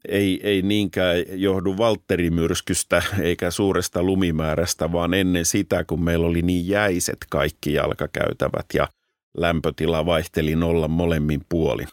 Ei, 0.08 0.40
ei 0.42 0.62
niinkään 0.62 1.16
johdu 1.28 1.76
Valtterimyrskystä 1.78 3.02
eikä 3.20 3.50
suuresta 3.50 4.02
lumimäärästä, 4.02 4.92
vaan 4.92 5.14
ennen 5.14 5.44
sitä, 5.44 5.84
kun 5.84 6.04
meillä 6.04 6.26
oli 6.26 6.42
niin 6.42 6.68
jäiset 6.68 7.18
kaikki 7.30 7.72
jalkakäytävät 7.72 8.66
ja 8.74 8.88
lämpötila 9.36 10.06
vaihteli 10.06 10.56
nolla 10.56 10.88
molemmin 10.88 11.40
puoli. 11.48 11.84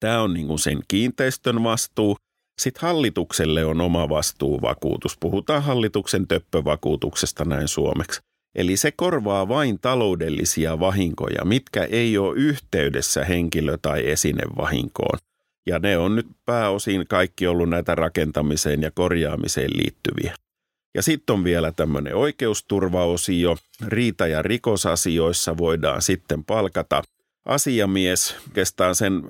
Tämä 0.00 0.22
on 0.22 0.34
niin 0.34 0.46
kuin 0.46 0.58
sen 0.58 0.78
kiinteistön 0.88 1.62
vastuu. 1.62 2.16
Sitten 2.60 2.82
hallitukselle 2.82 3.64
on 3.64 3.80
oma 3.80 4.08
vastuuvakuutus. 4.08 5.16
Puhutaan 5.20 5.62
hallituksen 5.62 6.28
töppövakuutuksesta 6.28 7.44
näin 7.44 7.68
suomeksi. 7.68 8.20
Eli 8.54 8.76
se 8.76 8.90
korvaa 8.90 9.48
vain 9.48 9.78
taloudellisia 9.80 10.80
vahinkoja, 10.80 11.44
mitkä 11.44 11.84
ei 11.84 12.18
ole 12.18 12.36
yhteydessä 12.36 13.24
henkilö- 13.24 13.78
tai 13.82 14.10
esinevahinkoon. 14.10 15.18
Ja 15.66 15.78
ne 15.78 15.98
on 15.98 16.16
nyt 16.16 16.26
pääosin 16.46 17.06
kaikki 17.08 17.46
ollut 17.46 17.68
näitä 17.68 17.94
rakentamiseen 17.94 18.82
ja 18.82 18.90
korjaamiseen 18.90 19.70
liittyviä. 19.74 20.34
Ja 20.94 21.02
sitten 21.02 21.34
on 21.34 21.44
vielä 21.44 21.72
tämmöinen 21.72 22.16
oikeusturvaosio. 22.16 23.56
Riita- 23.86 24.26
ja 24.26 24.42
rikosasioissa 24.42 25.56
voidaan 25.56 26.02
sitten 26.02 26.44
palkata 26.44 27.02
asiamies. 27.44 28.36
Kestaan 28.54 28.94
sen 28.94 29.22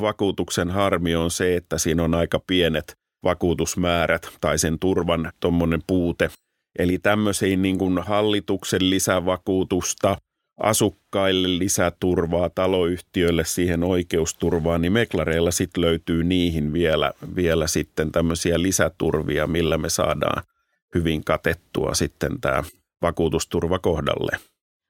vakuutuksen 0.00 0.70
harmi 0.70 1.16
on 1.16 1.30
se, 1.30 1.56
että 1.56 1.78
siinä 1.78 2.02
on 2.02 2.14
aika 2.14 2.40
pienet 2.46 2.96
vakuutusmäärät 3.24 4.28
tai 4.40 4.58
sen 4.58 4.78
turvan 4.78 5.32
tuommoinen 5.40 5.82
puute– 5.86 6.30
Eli 6.78 6.98
tämmöisiin 6.98 7.62
niin 7.62 7.78
kuin 7.78 7.98
hallituksen 7.98 8.90
lisävakuutusta, 8.90 10.16
asukkaille 10.60 11.58
lisäturvaa, 11.58 12.50
taloyhtiöille 12.50 13.44
siihen 13.44 13.84
oikeusturvaa, 13.84 14.78
niin 14.78 14.92
meklareilla 14.92 15.50
sitten 15.50 15.80
löytyy 15.80 16.24
niihin 16.24 16.72
vielä, 16.72 17.12
vielä 17.36 17.66
sitten 17.66 18.12
tämmöisiä 18.12 18.62
lisäturvia, 18.62 19.46
millä 19.46 19.78
me 19.78 19.88
saadaan 19.88 20.42
hyvin 20.94 21.24
katettua 21.24 21.94
sitten 21.94 22.40
tämä 22.40 22.64
vakuutusturva 23.02 23.78
kohdalle. 23.78 24.38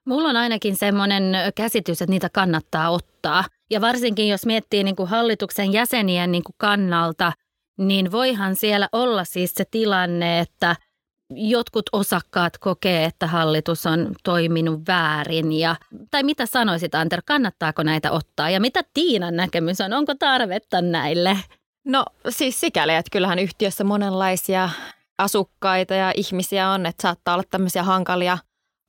Mulla 0.05 0.29
on 0.29 0.37
ainakin 0.37 0.77
semmoinen 0.77 1.23
käsitys, 1.55 2.01
että 2.01 2.11
niitä 2.11 2.29
kannattaa 2.33 2.89
ottaa. 2.89 3.43
Ja 3.69 3.81
varsinkin 3.81 4.27
jos 4.27 4.45
miettii 4.45 4.83
niin 4.83 4.95
kuin 4.95 5.09
hallituksen 5.09 5.73
jäsenien 5.73 6.31
niin 6.31 6.43
kuin 6.43 6.55
kannalta, 6.57 7.33
niin 7.77 8.11
voihan 8.11 8.55
siellä 8.55 8.89
olla 8.91 9.23
siis 9.23 9.53
se 9.55 9.65
tilanne, 9.71 10.39
että– 10.39 10.75
jotkut 11.29 11.85
osakkaat 11.91 12.57
kokee, 12.57 13.05
että 13.05 13.27
hallitus 13.27 13.85
on 13.85 14.15
toiminut 14.23 14.87
väärin. 14.87 15.51
Ja, 15.51 15.75
tai 16.11 16.23
mitä 16.23 16.45
sanoisit 16.45 16.95
Anter, 16.95 17.21
kannattaako 17.25 17.83
näitä 17.83 18.11
ottaa? 18.11 18.49
Ja 18.49 18.59
mitä 18.59 18.83
Tiinan 18.93 19.35
näkemys 19.35 19.81
on? 19.81 19.93
Onko 19.93 20.15
tarvetta 20.15 20.81
näille? 20.81 21.37
No 21.85 22.05
siis 22.29 22.59
sikäli, 22.59 22.95
että 22.95 23.11
kyllähän 23.11 23.39
yhtiössä 23.39 23.83
monenlaisia 23.83 24.69
asukkaita 25.17 25.93
ja 25.93 26.11
ihmisiä 26.15 26.69
on, 26.69 26.85
että 26.85 27.01
saattaa 27.01 27.33
olla 27.33 27.43
tämmöisiä 27.49 27.83
hankalia 27.83 28.37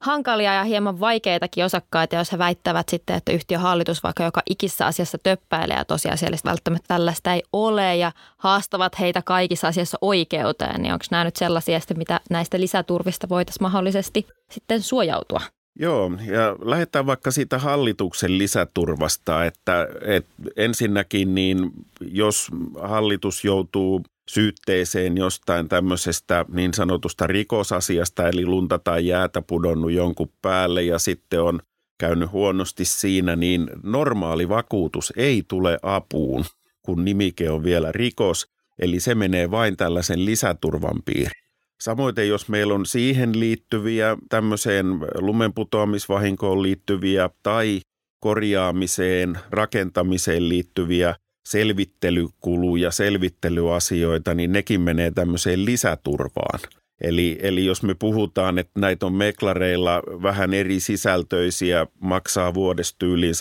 hankalia 0.01 0.55
ja 0.55 0.65
hieman 0.65 1.01
vaikeitakin 1.01 1.65
osakkaita, 1.65 2.17
jos 2.17 2.33
he 2.33 2.39
väittävät 2.39 2.89
sitten, 2.89 3.17
että 3.17 3.33
yhtiön 3.33 3.61
hallitus 3.61 4.03
vaikka 4.03 4.25
joka 4.25 4.43
ikissä 4.51 4.87
asiassa 4.87 5.19
töppäilee 5.19 5.77
ja 5.77 5.85
tosiasiallisesti 5.85 6.49
välttämättä 6.49 6.89
tällaista 6.89 7.33
ei 7.33 7.43
ole 7.53 7.97
ja 7.97 8.13
haastavat 8.39 9.01
heitä 9.01 9.23
kaikissa 9.23 9.69
asiassa 9.69 9.99
oikeuteen, 10.01 10.83
niin 10.83 10.93
onko 10.93 11.05
nämä 11.11 11.25
nyt 11.25 11.37
sellaisia, 11.37 11.79
mitä 11.97 12.21
näistä 12.31 12.61
lisäturvista 12.61 13.29
voitaisiin 13.29 13.63
mahdollisesti 13.63 14.27
sitten 14.51 14.83
suojautua? 14.83 15.41
Joo, 15.81 16.11
ja 16.27 16.57
lähdetään 16.65 17.07
vaikka 17.07 17.31
siitä 17.31 17.59
hallituksen 17.59 18.39
lisäturvasta, 18.39 19.45
että, 19.45 19.89
että 20.03 20.33
ensinnäkin 20.57 21.35
niin 21.35 21.71
jos 22.01 22.49
hallitus 22.83 23.45
joutuu 23.45 24.03
syytteeseen 24.29 25.17
jostain 25.17 25.69
tämmöisestä 25.69 26.45
niin 26.53 26.75
sanotusta 26.75 27.27
rikosasiasta, 27.27 28.29
eli 28.29 28.47
lunta 28.47 28.79
tai 28.79 29.07
jäätä 29.07 29.43
pudonnut 29.43 29.93
jonkun 29.93 30.33
päälle 30.43 30.83
ja 30.83 30.99
sitten 30.99 31.43
on 31.43 31.61
käynyt 31.99 32.33
huonosti 32.33 32.85
siinä, 32.85 33.37
niin 33.37 33.71
normaali 33.83 34.49
vakuutus 34.49 35.13
ei 35.17 35.45
tule 35.49 35.79
apuun, 35.83 36.45
kun 36.83 37.05
nimike 37.05 37.51
on 37.51 37.65
vielä 37.65 37.93
rikos, 37.93 38.51
eli 38.79 39.01
se 39.01 39.15
menee 39.15 39.51
vain 39.51 39.77
tällaisen 39.77 40.25
lisäturvan 40.25 41.03
piiriin. 41.05 41.49
Samoin 41.81 42.15
jos 42.29 42.49
meillä 42.49 42.75
on 42.75 42.87
siihen 42.87 43.41
liittyviä, 43.41 44.17
tämmöiseen 44.29 44.87
lumenputoamisvahinkoon 45.15 46.63
liittyviä 46.63 47.31
tai 47.43 47.81
korjaamiseen, 48.21 49.39
rakentamiseen 49.51 50.49
liittyviä 50.49 51.15
selvittelykuluja, 51.51 52.91
selvittelyasioita, 52.91 54.35
niin 54.35 54.53
nekin 54.53 54.81
menee 54.81 55.11
tämmöiseen 55.11 55.65
lisäturvaan. 55.65 56.61
Eli, 57.01 57.39
eli 57.43 57.67
jos 57.67 57.83
me 57.83 57.95
puhutaan, 57.95 58.59
että 58.59 58.81
näitä 58.81 59.07
on 59.07 59.13
meklareilla 59.13 60.03
vähän 60.23 60.55
eri 60.55 60.81
sisältöisiä, 60.81 61.87
maksaa 62.01 62.55
vuodesta 62.55 63.07
yli 63.07 63.31
130-150, 63.33 63.39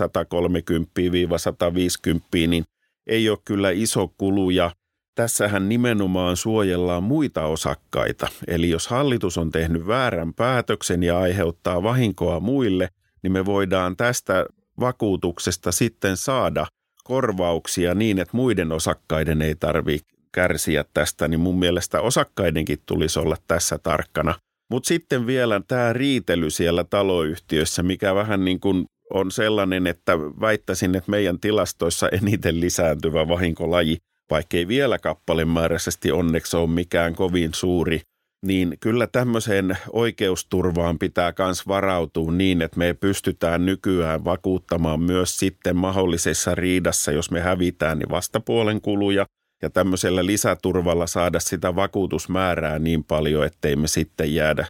niin 2.48 2.64
ei 3.08 3.30
ole 3.30 3.38
kyllä 3.46 3.72
iso 3.72 4.14
kulu 4.18 4.50
ja 4.50 4.72
tässähän 5.16 5.70
nimenomaan 5.70 6.38
suojellaan 6.38 7.04
muita 7.04 7.46
osakkaita. 7.46 8.28
Eli 8.48 8.70
jos 8.70 8.88
hallitus 8.88 9.38
on 9.38 9.52
tehnyt 9.52 9.88
väärän 9.88 10.34
päätöksen 10.34 11.04
ja 11.04 11.20
aiheuttaa 11.20 11.84
vahinkoa 11.84 12.40
muille, 12.40 12.90
niin 13.24 13.32
me 13.32 13.46
voidaan 13.46 13.98
tästä 13.98 14.46
vakuutuksesta 14.80 15.72
sitten 15.72 16.18
saada 16.18 16.68
korvauksia 17.08 17.96
niin, 17.96 18.20
että 18.20 18.38
muiden 18.38 18.72
osakkaiden 18.72 19.42
ei 19.42 19.56
tarvitse 19.56 20.08
kärsiä 20.32 20.86
tästä, 20.94 21.28
niin 21.28 21.40
mun 21.40 21.60
mielestä 21.60 22.02
osakkaidenkin 22.02 22.78
tulisi 22.86 23.20
olla 23.20 23.38
tässä 23.48 23.78
tarkkana. 23.78 24.36
Mutta 24.72 24.88
sitten 24.88 25.28
vielä 25.28 25.62
tämä 25.68 25.94
riitely 25.94 26.50
siellä 26.50 26.84
taloyhtiössä, 26.84 27.84
mikä 27.84 28.16
vähän 28.16 28.46
niin 28.46 28.60
kuin 28.60 28.86
on 29.14 29.32
sellainen, 29.32 29.88
että 29.88 30.20
väittäisin, 30.20 30.96
että 30.96 31.12
meidän 31.12 31.40
tilastoissa 31.40 32.10
eniten 32.10 32.60
lisääntyvä 32.60 33.28
vahinkolaji, 33.28 33.98
vaikkei 34.30 34.68
vielä 34.68 35.00
kappalemääräisesti 35.00 36.12
onneksi 36.12 36.58
ole 36.58 36.70
mikään 36.70 37.16
kovin 37.16 37.54
suuri– 37.54 38.02
niin 38.46 38.78
kyllä 38.80 39.08
tämmöiseen 39.08 39.78
oikeusturvaan 39.94 41.00
pitää 41.00 41.34
myös 41.40 41.68
varautua 41.68 42.32
niin, 42.32 42.62
että 42.62 42.78
me 42.78 42.94
pystytään 42.94 43.66
nykyään 43.66 44.26
vakuuttamaan 44.26 45.02
myös 45.02 45.40
sitten 45.40 45.76
mahdollisessa 45.76 46.56
riidassa, 46.56 47.12
jos 47.12 47.32
me 47.32 47.40
hävitään, 47.42 48.00
niin 48.00 48.10
vastapuolen 48.10 48.82
kuluja 48.82 49.26
ja 49.62 49.70
tämmöisellä 49.70 50.26
lisäturvalla 50.26 51.08
saada 51.08 51.40
sitä 51.40 51.76
vakuutusmäärää 51.76 52.80
niin 52.80 53.04
paljon, 53.04 53.46
ettei 53.46 53.76
me 53.76 53.88
sitten 53.88 54.34
jäädä 54.34 54.68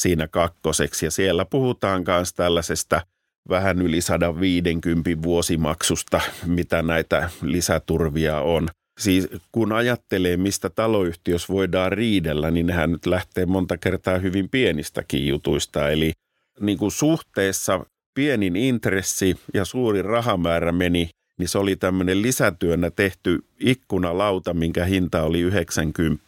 siinä 0.00 0.28
kakkoseksi. 0.28 1.06
Ja 1.06 1.10
siellä 1.10 1.44
puhutaan 1.44 2.04
myös 2.06 2.34
tällaisesta 2.34 3.00
vähän 3.48 3.82
yli 3.82 4.00
150 4.00 5.10
vuosimaksusta, 5.22 6.20
mitä 6.46 6.82
näitä 6.82 7.30
lisäturvia 7.42 8.40
on. 8.40 8.68
Siis 8.98 9.28
kun 9.52 9.72
ajattelee, 9.72 10.36
mistä 10.36 10.70
taloyhtiössä 10.70 11.52
voidaan 11.52 11.92
riidellä, 11.92 12.50
niin 12.50 12.66
nehän 12.66 12.92
nyt 12.92 13.06
lähtee 13.06 13.46
monta 13.46 13.76
kertaa 13.76 14.18
hyvin 14.18 14.48
pienistäkin 14.48 15.28
jutuista. 15.28 15.90
Eli 15.90 16.12
niin 16.60 16.78
kuin 16.78 16.90
suhteessa 16.90 17.86
pienin 18.14 18.56
intressi 18.56 19.36
ja 19.54 19.64
suuri 19.64 20.02
rahamäärä 20.02 20.72
meni, 20.72 21.10
niin 21.38 21.48
se 21.48 21.58
oli 21.58 21.76
tämmöinen 21.76 22.22
lisätyönä 22.22 22.90
tehty 22.90 23.44
ikkunalauta, 23.60 24.54
minkä 24.54 24.84
hinta 24.84 25.22
oli 25.22 25.40
90. 25.40 26.24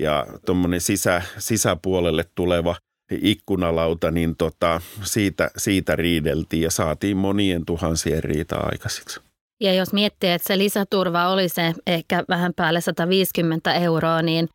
Ja 0.00 0.26
tuommoinen 0.46 0.80
sisä, 0.80 1.22
sisäpuolelle 1.38 2.24
tuleva 2.34 2.76
ikkunalauta, 3.10 4.10
niin 4.10 4.36
tota, 4.36 4.80
siitä, 5.02 5.50
siitä 5.56 5.96
riideltiin 5.96 6.62
ja 6.62 6.70
saatiin 6.70 7.16
monien 7.16 7.64
tuhansien 7.64 8.24
riita 8.24 8.56
aikaiseksi. 8.56 9.20
Ja 9.60 9.74
jos 9.74 9.92
miettii, 9.92 10.30
että 10.30 10.48
se 10.48 10.58
lisäturva 10.58 11.28
oli 11.28 11.48
se 11.48 11.74
ehkä 11.86 12.24
vähän 12.28 12.52
päälle 12.56 12.80
150 12.80 13.74
euroa, 13.74 14.22
niin 14.22 14.48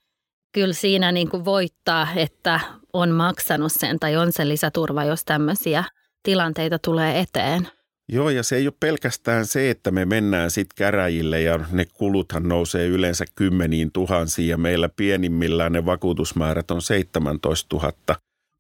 kyllä 0.54 0.74
siinä 0.74 1.12
niin 1.12 1.30
kuin 1.30 1.46
voittaa, 1.46 2.08
että 2.16 2.60
on 2.94 3.10
maksanut 3.12 3.72
sen 3.72 4.00
tai 4.00 4.16
on 4.16 4.32
se 4.32 4.48
lisäturva, 4.48 5.04
jos 5.04 5.26
tämmöisiä 5.26 5.84
tilanteita 6.24 6.80
tulee 6.80 7.20
eteen. 7.20 7.68
Joo, 8.10 8.30
ja 8.30 8.44
se 8.44 8.56
ei 8.56 8.68
ole 8.68 8.74
pelkästään 8.80 9.46
se, 9.46 9.70
että 9.70 9.92
me 9.92 10.06
mennään 10.06 10.52
sitten 10.52 10.76
käräjille 10.78 11.42
ja 11.42 11.60
ne 11.72 11.86
kuluthan 11.86 12.44
nousee 12.44 12.88
yleensä 12.88 13.26
kymmeniin 13.36 13.92
tuhansiin 13.92 14.48
ja 14.50 14.58
meillä 14.58 14.90
pienimmillään 14.90 15.72
ne 15.72 15.86
vakuutusmäärät 15.86 16.72
on 16.72 16.82
17 16.82 17.76
000. 17.76 17.92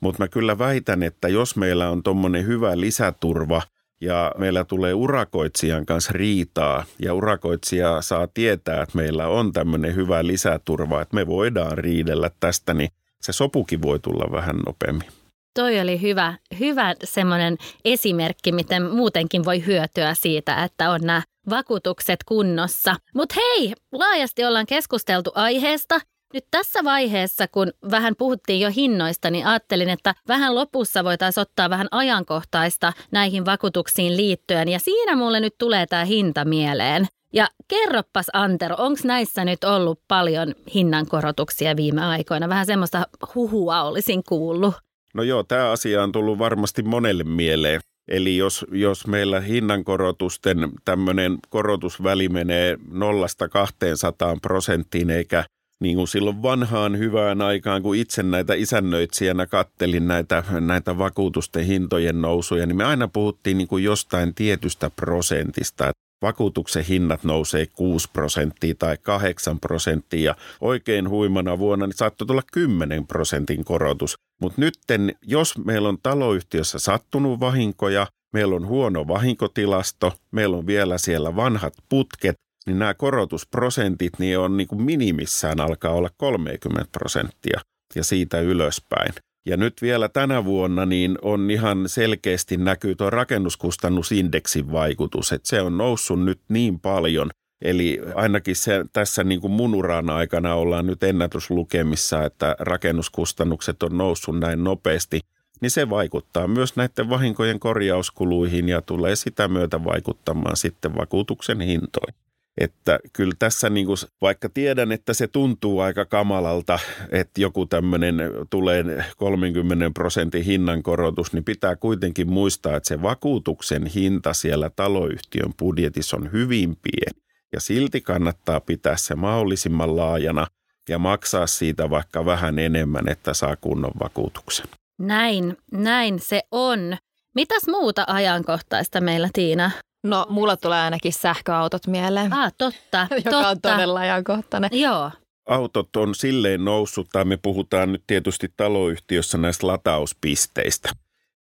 Mutta 0.02 0.24
mä 0.24 0.28
kyllä 0.28 0.58
väitän, 0.58 1.04
että 1.04 1.28
jos 1.28 1.56
meillä 1.56 1.90
on 1.90 2.04
tuommoinen 2.04 2.48
hyvä 2.48 2.80
lisäturva– 2.80 3.62
ja 4.02 4.32
meillä 4.38 4.64
tulee 4.64 4.94
urakoitsijan 4.94 5.86
kanssa 5.86 6.12
riitaa 6.14 6.84
ja 7.00 7.14
urakoitsija 7.14 8.02
saa 8.02 8.28
tietää, 8.28 8.82
että 8.82 8.98
meillä 8.98 9.28
on 9.28 9.54
tämmöinen 9.54 9.96
hyvä 9.96 10.28
lisäturva, 10.28 11.02
että 11.02 11.16
me 11.16 11.28
voidaan 11.28 11.78
riidellä 11.78 12.32
tästä, 12.40 12.74
niin 12.74 12.90
se 13.22 13.34
sopukin 13.34 13.82
voi 13.82 14.00
tulla 14.00 14.32
vähän 14.32 14.56
nopeammin. 14.66 15.08
Toi 15.54 15.80
oli 15.80 16.02
hyvä, 16.02 16.34
hyvä 16.60 16.96
semmoinen 17.04 17.58
esimerkki, 17.86 18.52
miten 18.52 18.84
muutenkin 18.84 19.46
voi 19.46 19.66
hyötyä 19.66 20.14
siitä, 20.14 20.64
että 20.64 20.90
on 20.90 21.02
nämä 21.02 21.22
vakuutukset 21.50 22.20
kunnossa. 22.26 22.96
Mutta 23.16 23.36
hei, 23.36 23.74
laajasti 23.92 24.46
ollaan 24.46 24.66
keskusteltu 24.66 25.32
aiheesta 25.36 26.00
nyt 26.34 26.46
tässä 26.52 26.84
vaiheessa, 26.84 27.48
kun 27.48 27.72
vähän 27.92 28.16
puhuttiin 28.16 28.60
jo 28.60 28.70
hinnoista, 28.76 29.30
niin 29.30 29.46
ajattelin, 29.46 29.90
että 29.90 30.16
vähän 30.28 30.56
lopussa 30.56 31.04
voitaisiin 31.04 31.42
ottaa 31.42 31.70
vähän 31.70 31.88
ajankohtaista 31.92 32.94
näihin 33.12 33.46
vakuutuksiin 33.46 34.18
liittyen. 34.18 34.70
Ja 34.70 34.80
siinä 34.80 35.16
mulle 35.16 35.40
nyt 35.40 35.56
tulee 35.58 35.86
tämä 35.86 36.06
hinta 36.06 36.46
mieleen. 36.46 37.08
Ja 37.34 37.48
kerroppas 37.68 38.26
Antero, 38.34 38.76
onko 38.80 39.00
näissä 39.04 39.46
nyt 39.46 39.64
ollut 39.64 40.00
paljon 40.08 40.56
hinnankorotuksia 40.74 41.76
viime 41.76 42.06
aikoina? 42.06 42.50
Vähän 42.50 42.66
semmoista 42.66 43.08
huhua 43.36 43.82
olisin 43.82 44.24
kuullut. 44.24 44.74
No 45.14 45.24
joo, 45.24 45.44
tämä 45.44 45.72
asia 45.72 46.04
on 46.04 46.12
tullut 46.12 46.40
varmasti 46.40 46.84
monelle 46.84 47.24
mieleen. 47.24 47.82
Eli 48.08 48.38
jos, 48.38 48.66
jos 48.72 49.08
meillä 49.08 49.40
hinnankorotusten 49.40 50.72
tämmöinen 50.86 51.38
korotusväli 51.50 52.30
menee 52.30 52.78
nollasta 52.92 53.50
200 53.50 54.38
prosenttiin 54.42 55.10
eikä 55.10 55.44
niin 55.82 55.96
kuin 55.96 56.08
silloin 56.08 56.44
vanhaan 56.44 56.98
hyvään 56.98 57.42
aikaan, 57.42 57.82
kun 57.82 57.96
itse 57.96 58.24
näitä 58.24 58.54
isännöitsijänä 58.54 59.46
kattelin 59.46 60.08
näitä, 60.08 60.44
näitä 60.60 60.98
vakuutusten 60.98 61.66
hintojen 61.66 62.22
nousuja, 62.22 62.66
niin 62.66 62.78
me 62.78 62.84
aina 62.84 63.08
puhuttiin 63.08 63.58
niin 63.58 63.68
kuin 63.68 63.84
jostain 63.84 64.36
tietystä 64.36 64.90
prosentista. 64.90 65.92
Vakuutuksen 66.22 66.84
hinnat 66.84 67.24
nousee 67.24 67.66
6 67.66 68.10
prosenttia 68.14 68.76
tai 68.80 68.98
8 69.02 69.60
prosenttia 69.60 70.22
ja 70.22 70.36
oikein 70.62 71.10
huimana 71.10 71.60
vuonna 71.60 71.88
niin 71.88 71.98
saattoi 71.98 72.28
tulla 72.28 72.42
10 72.54 73.08
prosentin 73.08 73.66
korotus. 73.66 74.16
Mutta 74.42 74.62
nyt, 74.62 74.74
jos 75.22 75.58
meillä 75.58 75.90
on 75.90 75.98
taloyhtiössä 76.04 76.80
sattunut 76.80 77.40
vahinkoja, 77.40 78.08
meillä 78.34 78.56
on 78.56 78.68
huono 78.68 79.08
vahinkotilasto, 79.08 80.14
meillä 80.32 80.58
on 80.58 80.68
vielä 80.68 80.98
siellä 80.98 81.36
vanhat 81.36 81.74
putket, 81.90 82.36
niin 82.68 82.80
nämä 82.80 82.94
korotusprosentit 82.94 84.20
niin 84.20 84.40
on 84.40 84.58
niin 84.58 84.68
kuin 84.68 84.82
minimissään 84.82 85.60
alkaa 85.60 85.92
olla 85.92 86.10
30 86.18 86.86
prosenttia 86.92 87.60
ja 87.96 88.04
siitä 88.04 88.40
ylöspäin. 88.40 89.14
Ja 89.46 89.58
nyt 89.58 89.82
vielä 89.82 90.10
tänä 90.10 90.46
vuonna 90.46 90.86
niin 90.86 91.18
on 91.22 91.52
ihan 91.52 91.90
selkeästi 91.90 92.58
näkyy 92.58 92.96
tuo 92.96 93.10
rakennuskustannusindeksin 93.10 94.72
vaikutus, 94.72 95.32
että 95.32 95.48
se 95.48 95.62
on 95.62 95.78
noussut 95.78 96.24
nyt 96.24 96.40
niin 96.50 96.80
paljon, 96.80 97.30
Eli 97.62 98.02
ainakin 98.16 98.56
se, 98.56 98.86
tässä 98.94 99.24
niin 99.24 99.42
kuin 99.42 99.52
mun 99.52 99.76
uran 99.76 100.10
aikana 100.10 100.56
ollaan 100.56 100.86
nyt 100.86 101.04
ennätyslukemissa, 101.04 102.24
että 102.24 102.56
rakennuskustannukset 102.60 103.84
on 103.84 103.98
noussut 103.98 104.40
näin 104.40 104.64
nopeasti, 104.64 105.20
niin 105.62 105.72
se 105.72 105.90
vaikuttaa 105.90 106.48
myös 106.48 106.76
näiden 106.76 107.10
vahinkojen 107.10 107.60
korjauskuluihin 107.60 108.70
ja 108.70 108.82
tulee 108.82 109.16
sitä 109.16 109.48
myötä 109.48 109.84
vaikuttamaan 109.84 110.58
sitten 110.58 110.96
vakuutuksen 110.96 111.62
hintoihin. 111.62 112.27
Että 112.58 113.00
kyllä 113.14 113.34
tässä, 113.40 113.70
niin 113.70 113.86
kuin, 113.86 113.98
vaikka 114.22 114.50
tiedän, 114.50 114.92
että 114.92 115.14
se 115.14 115.28
tuntuu 115.28 115.80
aika 115.80 116.06
kamalalta, 116.06 116.80
että 117.12 117.42
joku 117.42 117.66
tämmöinen 117.66 118.16
tulee 118.50 119.06
30 119.18 119.92
prosentin 119.94 120.44
hinnankorotus, 120.44 121.34
niin 121.34 121.44
pitää 121.44 121.76
kuitenkin 121.76 122.30
muistaa, 122.30 122.76
että 122.76 122.88
se 122.88 123.02
vakuutuksen 123.02 123.86
hinta 123.86 124.34
siellä 124.34 124.70
taloyhtiön 124.70 125.54
budjetissa 125.60 126.18
on 126.18 126.32
hyvin 126.32 126.78
pieni. 126.82 127.28
Ja 127.54 127.60
silti 127.60 128.02
kannattaa 128.02 128.60
pitää 128.60 128.98
se 128.98 129.16
mahdollisimman 129.16 129.96
laajana 129.96 130.48
ja 130.90 131.00
maksaa 131.00 131.48
siitä 131.48 131.90
vaikka 131.90 132.26
vähän 132.26 132.60
enemmän, 132.60 133.10
että 133.10 133.34
saa 133.34 133.56
kunnon 133.56 133.92
vakuutuksen. 134.00 134.66
Näin, 135.00 135.58
näin 135.72 136.20
se 136.20 136.42
on. 136.52 136.98
Mitäs 137.36 137.68
muuta 137.68 138.04
ajankohtaista 138.08 139.02
meillä, 139.02 139.30
Tiina? 139.34 139.72
No, 140.10 140.26
mulla 140.30 140.58
tulee 140.58 140.82
ainakin 140.82 141.14
sähköautot 141.14 141.88
mieleen. 141.88 142.34
Ah, 142.34 142.54
totta, 142.58 143.08
joka 143.26 143.30
totta. 143.30 143.50
on 143.50 143.62
todella 143.62 144.00
ajankohtainen. 144.00 144.70
Joo. 144.74 145.12
Autot 145.50 145.96
on 145.96 146.16
silleen 146.16 146.66
noussut, 146.66 147.08
tai 147.12 147.26
me 147.26 147.38
puhutaan 147.38 147.92
nyt 147.92 148.04
tietysti 148.08 148.54
taloyhtiössä 148.58 149.38
näistä 149.38 149.68
latauspisteistä. 149.68 150.90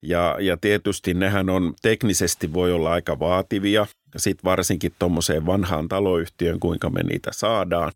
Ja, 0.01 0.37
ja 0.39 0.57
tietysti 0.57 1.13
nehän 1.13 1.49
on 1.49 1.73
teknisesti 1.81 2.53
voi 2.53 2.71
olla 2.71 2.91
aika 2.91 3.19
vaativia, 3.19 3.87
sitten 4.17 4.43
varsinkin 4.43 4.95
tuommoiseen 4.99 5.45
vanhaan 5.45 5.87
taloyhtiön, 5.87 6.59
kuinka 6.59 6.89
me 6.89 7.03
niitä 7.03 7.31
saadaan. 7.33 7.91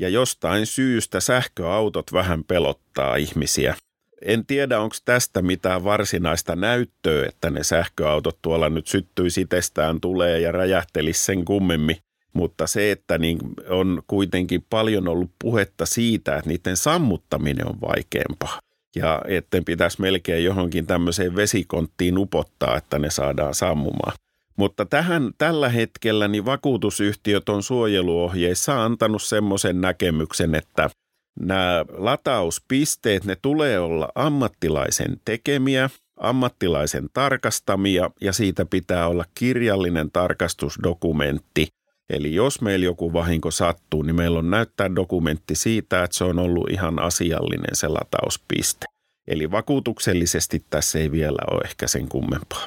Ja 0.00 0.08
jostain 0.08 0.66
syystä 0.66 1.20
sähköautot 1.20 2.12
vähän 2.12 2.44
pelottaa 2.44 3.16
ihmisiä. 3.16 3.74
En 4.24 4.46
tiedä, 4.46 4.80
onko 4.80 4.96
tästä 5.04 5.42
mitään 5.42 5.84
varsinaista 5.84 6.56
näyttöä, 6.56 7.26
että 7.28 7.50
ne 7.50 7.64
sähköautot 7.64 8.38
tuolla 8.42 8.68
nyt 8.68 8.86
syttyisi 8.86 9.40
itsestään 9.40 10.00
tulee 10.00 10.40
ja 10.40 10.52
räjähtelisi 10.52 11.24
sen 11.24 11.44
kummemmin. 11.44 11.96
Mutta 12.32 12.66
se, 12.66 12.90
että 12.90 13.18
niin 13.18 13.38
on 13.68 14.02
kuitenkin 14.06 14.64
paljon 14.70 15.08
ollut 15.08 15.30
puhetta 15.38 15.86
siitä, 15.86 16.36
että 16.36 16.50
niiden 16.50 16.76
sammuttaminen 16.76 17.68
on 17.68 17.80
vaikeampaa. 17.80 18.60
Ja 18.96 19.22
etten 19.28 19.64
pitäisi 19.64 20.00
melkein 20.00 20.44
johonkin 20.44 20.86
tämmöiseen 20.86 21.36
vesikonttiin 21.36 22.18
upottaa, 22.18 22.76
että 22.76 22.98
ne 22.98 23.10
saadaan 23.10 23.54
sammumaan. 23.54 24.12
Mutta 24.56 24.86
tähän 24.86 25.30
tällä 25.38 25.68
hetkellä 25.68 26.28
niin 26.28 26.44
vakuutusyhtiöt 26.44 27.48
on 27.48 27.62
suojeluohjeissa 27.62 28.84
antanut 28.84 29.22
semmoisen 29.22 29.80
näkemyksen, 29.80 30.54
että 30.54 30.90
nämä 31.40 31.84
latauspisteet, 31.88 33.24
ne 33.24 33.36
tulee 33.42 33.78
olla 33.78 34.08
ammattilaisen 34.14 35.20
tekemiä, 35.24 35.90
ammattilaisen 36.16 37.08
tarkastamia 37.12 38.10
ja 38.20 38.32
siitä 38.32 38.64
pitää 38.64 39.08
olla 39.08 39.24
kirjallinen 39.34 40.10
tarkastusdokumentti. 40.12 41.68
Eli 42.10 42.34
jos 42.34 42.60
meillä 42.60 42.84
joku 42.84 43.12
vahinko 43.12 43.50
sattuu, 43.50 44.02
niin 44.02 44.16
meillä 44.16 44.38
on 44.38 44.50
näyttää 44.50 44.94
dokumentti 44.96 45.54
siitä, 45.54 46.04
että 46.04 46.16
se 46.16 46.24
on 46.24 46.38
ollut 46.38 46.70
ihan 46.70 46.98
asiallinen 46.98 47.76
se 47.76 47.88
latauspiste. 47.88 48.86
Eli 49.28 49.50
vakuutuksellisesti 49.50 50.64
tässä 50.70 50.98
ei 50.98 51.12
vielä 51.12 51.38
ole 51.50 51.60
ehkä 51.64 51.86
sen 51.86 52.08
kummempaa. 52.08 52.66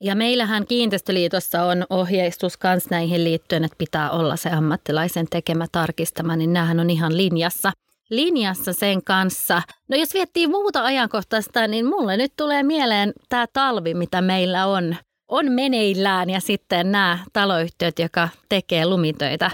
Ja 0.00 0.14
meillähän 0.14 0.66
Kiinteistöliitossa 0.66 1.64
on 1.64 1.86
ohjeistus 1.90 2.58
myös 2.64 2.90
näihin 2.90 3.24
liittyen, 3.24 3.64
että 3.64 3.76
pitää 3.78 4.10
olla 4.10 4.36
se 4.36 4.50
ammattilaisen 4.50 5.26
tekemä 5.30 5.66
tarkistama, 5.72 6.36
niin 6.36 6.52
näähän 6.52 6.80
on 6.80 6.90
ihan 6.90 7.16
linjassa– 7.16 7.72
linjassa 8.10 8.72
sen 8.72 9.04
kanssa. 9.04 9.62
No 9.88 9.96
jos 9.96 10.14
viettiin 10.14 10.50
muuta 10.50 10.84
ajankohtaista, 10.84 11.66
niin 11.66 11.86
mulle 11.86 12.16
nyt 12.16 12.32
tulee 12.36 12.62
mieleen 12.62 13.12
tämä 13.28 13.46
talvi, 13.52 13.94
mitä 13.94 14.20
meillä 14.20 14.66
on, 14.66 14.96
on 15.28 15.52
meneillään 15.52 16.30
ja 16.30 16.40
sitten 16.40 16.92
nämä 16.92 17.18
taloyhtiöt, 17.32 17.98
joka 17.98 18.28
tekee 18.48 18.86
lumitöitä 18.86 19.50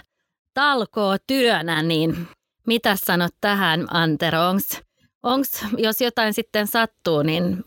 talkoo 0.54 1.16
työnä, 1.26 1.82
niin 1.82 2.28
mitä 2.66 2.96
sanot 2.96 3.34
tähän 3.40 3.86
Antero? 3.90 4.48
Onks, 4.48 4.80
onks, 5.22 5.64
jos 5.76 6.00
jotain 6.00 6.34
sitten 6.34 6.66
sattuu, 6.66 7.22
niin 7.22 7.62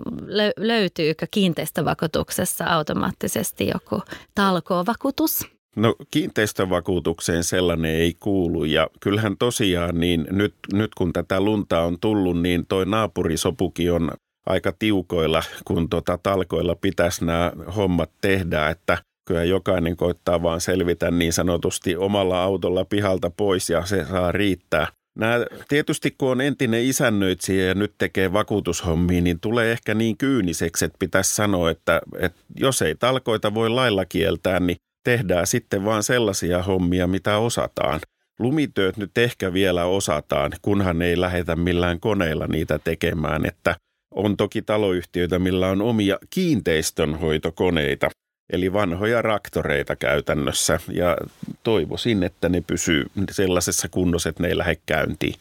löytyykö 0.57 1.27
kiinteistövakuutuksessa 1.31 2.65
automaattisesti 2.65 3.67
joku 3.67 4.01
talkoovakuutus? 4.35 5.54
No 5.75 5.95
kiinteistövakuutukseen 6.11 7.43
sellainen 7.43 7.91
ei 7.91 8.15
kuulu 8.19 8.63
ja 8.63 8.89
kyllähän 8.99 9.37
tosiaan 9.37 9.99
niin 9.99 10.27
nyt, 10.31 10.53
nyt 10.73 10.95
kun 10.95 11.13
tätä 11.13 11.41
lunta 11.41 11.81
on 11.81 11.97
tullut, 12.01 12.41
niin 12.41 12.65
toi 12.67 12.85
naapurisopukin 12.85 13.91
on 13.91 14.11
aika 14.45 14.71
tiukoilla, 14.79 15.43
kun 15.65 15.89
tota 15.89 16.19
talkoilla 16.23 16.75
pitäisi 16.75 17.25
nämä 17.25 17.51
hommat 17.75 18.11
tehdä, 18.21 18.69
että 18.69 18.97
kyllä 19.27 19.43
jokainen 19.43 19.97
koittaa 19.97 20.43
vaan 20.43 20.61
selvitä 20.61 21.11
niin 21.11 21.33
sanotusti 21.33 21.95
omalla 21.95 22.43
autolla 22.43 22.85
pihalta 22.85 23.29
pois 23.29 23.69
ja 23.69 23.85
se 23.85 24.05
saa 24.05 24.31
riittää. 24.31 24.87
Nämä, 25.19 25.45
tietysti 25.67 26.15
kun 26.17 26.31
on 26.31 26.41
entinen 26.41 26.83
isännöitsijä 26.83 27.65
ja 27.65 27.73
nyt 27.73 27.93
tekee 27.97 28.33
vakuutushommia, 28.33 29.21
niin 29.21 29.39
tulee 29.39 29.71
ehkä 29.71 29.93
niin 29.93 30.17
kyyniseksi, 30.17 30.85
että 30.85 30.97
pitäisi 30.99 31.35
sanoa, 31.35 31.69
että, 31.69 32.01
että 32.19 32.39
jos 32.55 32.81
ei 32.81 32.95
talkoita 32.95 33.53
voi 33.53 33.69
lailla 33.69 34.05
kieltää, 34.05 34.59
niin 34.59 34.77
tehdään 35.05 35.47
sitten 35.47 35.85
vaan 35.85 36.03
sellaisia 36.03 36.63
hommia, 36.63 37.07
mitä 37.07 37.37
osataan. 37.37 37.99
Lumityöt 38.39 38.97
nyt 38.97 39.17
ehkä 39.17 39.53
vielä 39.53 39.85
osataan, 39.85 40.51
kunhan 40.61 41.01
ei 41.01 41.21
lähetä 41.21 41.55
millään 41.55 41.99
koneilla 41.99 42.47
niitä 42.47 42.79
tekemään, 42.79 43.45
että 43.45 43.75
on 44.15 44.37
toki 44.37 44.61
taloyhtiöitä, 44.61 45.39
millä 45.39 45.67
on 45.67 45.81
omia 45.81 46.19
kiinteistönhoitokoneita, 46.29 48.09
eli 48.53 48.73
vanhoja 48.73 49.21
raktoreita 49.21 49.95
käytännössä, 49.95 50.79
ja 50.91 51.17
toivoisin, 51.63 52.23
että 52.23 52.49
ne 52.49 52.63
pysyy 52.67 53.05
sellaisessa 53.31 53.87
kunnossa, 53.91 54.29
että 54.29 54.43
ne 54.43 54.49
ei 54.49 54.57
lähde 54.57 54.77
käyntiin. 54.85 55.35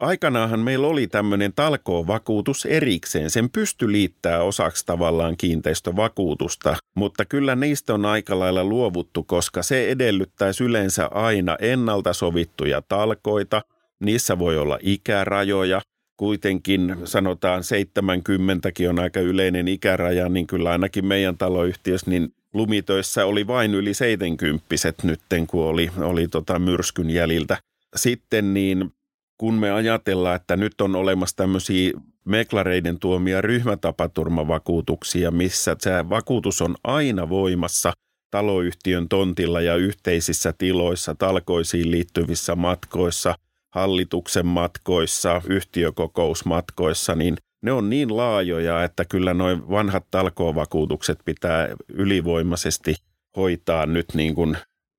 Aikanaanhan 0.00 0.60
meillä 0.60 0.86
oli 0.86 1.06
tämmöinen 1.06 1.52
talkoovakuutus 1.56 2.66
erikseen. 2.66 3.30
Sen 3.30 3.50
pysty 3.50 3.92
liittää 3.92 4.42
osaksi 4.42 4.86
tavallaan 4.86 5.36
kiinteistövakuutusta, 5.36 6.76
mutta 6.96 7.24
kyllä 7.24 7.56
niistä 7.56 7.94
on 7.94 8.06
aika 8.06 8.38
lailla 8.38 8.64
luovuttu, 8.64 9.22
koska 9.22 9.62
se 9.62 9.90
edellyttäisi 9.90 10.64
yleensä 10.64 11.06
aina 11.06 11.56
ennalta 11.60 12.12
sovittuja 12.12 12.82
talkoita. 12.82 13.62
Niissä 14.00 14.38
voi 14.38 14.58
olla 14.58 14.78
ikärajoja. 14.82 15.80
Kuitenkin 16.16 16.96
sanotaan 17.04 17.64
70 17.64 18.68
on 18.88 18.98
aika 18.98 19.20
yleinen 19.20 19.68
ikäraja, 19.68 20.28
niin 20.28 20.46
kyllä 20.46 20.70
ainakin 20.70 21.06
meidän 21.06 21.38
taloyhtiössä 21.38 22.10
niin 22.10 22.34
lumitöissä 22.54 23.26
oli 23.26 23.46
vain 23.46 23.74
yli 23.74 23.94
70 23.94 24.66
nytten, 25.02 25.46
kun 25.46 25.64
oli, 25.64 25.90
oli 25.98 26.28
tota 26.28 26.58
myrskyn 26.58 27.10
jäljiltä. 27.10 27.56
Sitten 27.96 28.54
niin 28.54 28.92
kun 29.40 29.54
me 29.54 29.70
ajatellaan, 29.70 30.36
että 30.36 30.56
nyt 30.56 30.80
on 30.80 30.96
olemassa 30.96 31.36
tämmöisiä 31.36 31.92
meklareiden 32.24 32.98
tuomia 32.98 33.40
ryhmätapaturmavakuutuksia, 33.40 35.30
missä 35.30 35.76
se 35.78 35.90
vakuutus 36.08 36.62
on 36.62 36.74
aina 36.84 37.28
voimassa 37.28 37.92
taloyhtiön 38.30 39.08
tontilla 39.08 39.60
ja 39.60 39.76
yhteisissä 39.76 40.54
tiloissa, 40.58 41.14
talkoisiin 41.14 41.90
liittyvissä 41.90 42.54
matkoissa, 42.54 43.34
hallituksen 43.70 44.46
matkoissa, 44.46 45.42
yhtiökokousmatkoissa, 45.48 47.14
niin 47.14 47.36
ne 47.62 47.72
on 47.72 47.90
niin 47.90 48.16
laajoja, 48.16 48.84
että 48.84 49.04
kyllä 49.04 49.34
noin 49.34 49.70
vanhat 49.70 50.04
talkoovakuutukset 50.10 51.18
pitää 51.24 51.68
ylivoimaisesti 51.88 52.94
hoitaa 53.36 53.86
nyt 53.86 54.06
niin 54.14 54.34
kuin 54.34 54.56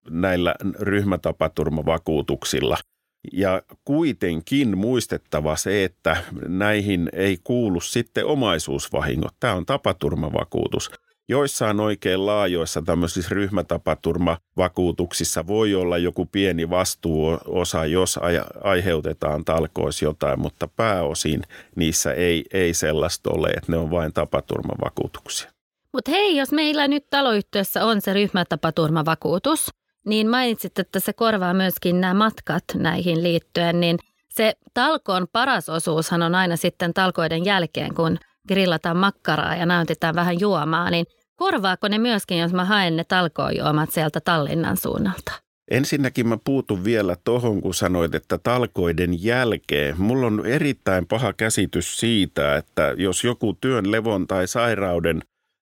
näillä 0.09 0.55
ryhmätapaturmavakuutuksilla– 0.79 2.77
ja 3.33 3.61
kuitenkin 3.85 4.77
muistettava 4.77 5.55
se, 5.55 5.83
että 5.83 6.17
näihin 6.47 7.09
ei 7.13 7.37
kuulu 7.43 7.81
sitten 7.81 8.25
omaisuusvahingot. 8.25 9.33
Tämä 9.39 9.53
on 9.53 9.65
tapaturmavakuutus. 9.65 10.91
Joissain 11.29 11.79
oikein 11.79 12.25
laajoissa 12.25 12.81
tämmöisissä 12.81 13.35
ryhmätapaturmavakuutuksissa 13.35 15.47
voi 15.47 15.75
olla 15.75 15.97
joku 15.97 16.25
pieni 16.25 16.69
vastuuosa, 16.69 17.85
jos 17.85 18.19
aiheutetaan 18.63 19.45
talkois 19.45 20.01
jotain, 20.01 20.39
mutta 20.39 20.67
pääosin 20.67 21.41
niissä 21.75 22.13
ei, 22.13 22.45
ei 22.53 22.73
sellaista 22.73 23.29
ole, 23.29 23.47
että 23.47 23.71
ne 23.71 23.77
on 23.77 23.91
vain 23.91 24.13
tapaturmavakuutuksia. 24.13 25.51
Mutta 25.93 26.11
hei, 26.11 26.37
jos 26.37 26.51
meillä 26.51 26.87
nyt 26.87 27.05
taloyhtiössä 27.09 27.85
on 27.85 28.01
se 28.01 28.13
ryhmätapaturmavakuutus, 28.13 29.69
niin 30.05 30.29
mainitsit, 30.29 30.79
että 30.79 30.99
se 30.99 31.13
korvaa 31.13 31.53
myöskin 31.53 32.01
nämä 32.01 32.13
matkat 32.13 32.63
näihin 32.75 33.23
liittyen, 33.23 33.79
niin 33.79 33.97
se 34.29 34.53
talkoon 34.73 35.27
paras 35.33 35.69
osuushan 35.69 36.21
on 36.21 36.35
aina 36.35 36.55
sitten 36.55 36.93
talkoiden 36.93 37.45
jälkeen, 37.45 37.95
kun 37.95 38.17
grillataan 38.47 38.97
makkaraa 38.97 39.55
ja 39.55 39.65
näytetään 39.65 40.15
vähän 40.15 40.39
juomaa, 40.39 40.89
niin 40.89 41.05
korvaako 41.35 41.87
ne 41.87 41.97
myöskin, 41.97 42.39
jos 42.39 42.53
mä 42.53 42.65
haen 42.65 42.97
ne 42.97 43.03
talkoojuomat 43.03 43.91
sieltä 43.91 44.21
Tallinnan 44.21 44.77
suunnalta? 44.77 45.31
Ensinnäkin 45.71 46.27
mä 46.27 46.37
puutun 46.43 46.83
vielä 46.83 47.15
tohon, 47.23 47.61
kun 47.61 47.73
sanoit, 47.73 48.15
että 48.15 48.37
talkoiden 48.37 49.23
jälkeen. 49.23 50.01
Mulla 50.01 50.27
on 50.27 50.45
erittäin 50.45 51.07
paha 51.07 51.33
käsitys 51.33 51.97
siitä, 51.97 52.55
että 52.55 52.93
jos 52.97 53.23
joku 53.23 53.57
työn, 53.61 53.91
levon 53.91 54.27
tai 54.27 54.47
sairauden 54.47 55.21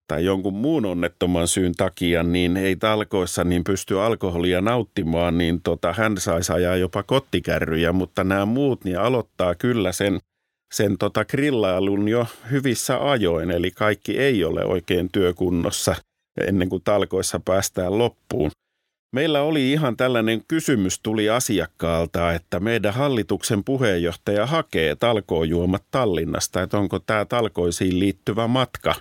tai 0.09 0.25
jonkun 0.25 0.53
muun 0.53 0.85
onnettoman 0.85 1.47
syyn 1.47 1.73
takia, 1.75 2.23
niin 2.23 2.57
ei 2.57 2.75
talkoissa 2.75 3.43
niin 3.43 3.63
pysty 3.63 3.99
alkoholia 3.99 4.61
nauttimaan, 4.61 5.37
niin 5.37 5.61
tota, 5.61 5.93
hän 5.93 6.17
saisi 6.17 6.51
ajaa 6.53 6.75
jopa 6.75 7.03
kottikärryjä, 7.03 7.91
mutta 7.91 8.23
nämä 8.23 8.45
muut 8.45 8.83
niin 8.83 8.99
aloittaa 8.99 9.55
kyllä 9.55 9.91
sen, 9.91 10.19
sen 10.73 10.97
tota 10.97 11.25
grillailun 11.25 12.07
jo 12.07 12.25
hyvissä 12.51 13.11
ajoin, 13.11 13.51
eli 13.51 13.71
kaikki 13.71 14.19
ei 14.19 14.43
ole 14.43 14.65
oikein 14.65 15.09
työkunnossa 15.11 15.95
ennen 16.47 16.69
kuin 16.69 16.83
talkoissa 16.83 17.39
päästään 17.45 17.97
loppuun. 17.97 18.51
Meillä 19.15 19.41
oli 19.41 19.71
ihan 19.71 19.97
tällainen 19.97 20.41
kysymys 20.47 20.99
tuli 20.99 21.29
asiakkaalta, 21.29 22.33
että 22.33 22.59
meidän 22.59 22.93
hallituksen 22.93 23.63
puheenjohtaja 23.63 24.45
hakee 24.45 24.95
talkoojuomat 24.95 25.83
Tallinnasta, 25.91 26.61
että 26.61 26.77
onko 26.77 26.99
tämä 26.99 27.25
talkoisiin 27.25 27.99
liittyvä 27.99 28.47
matka. 28.47 28.95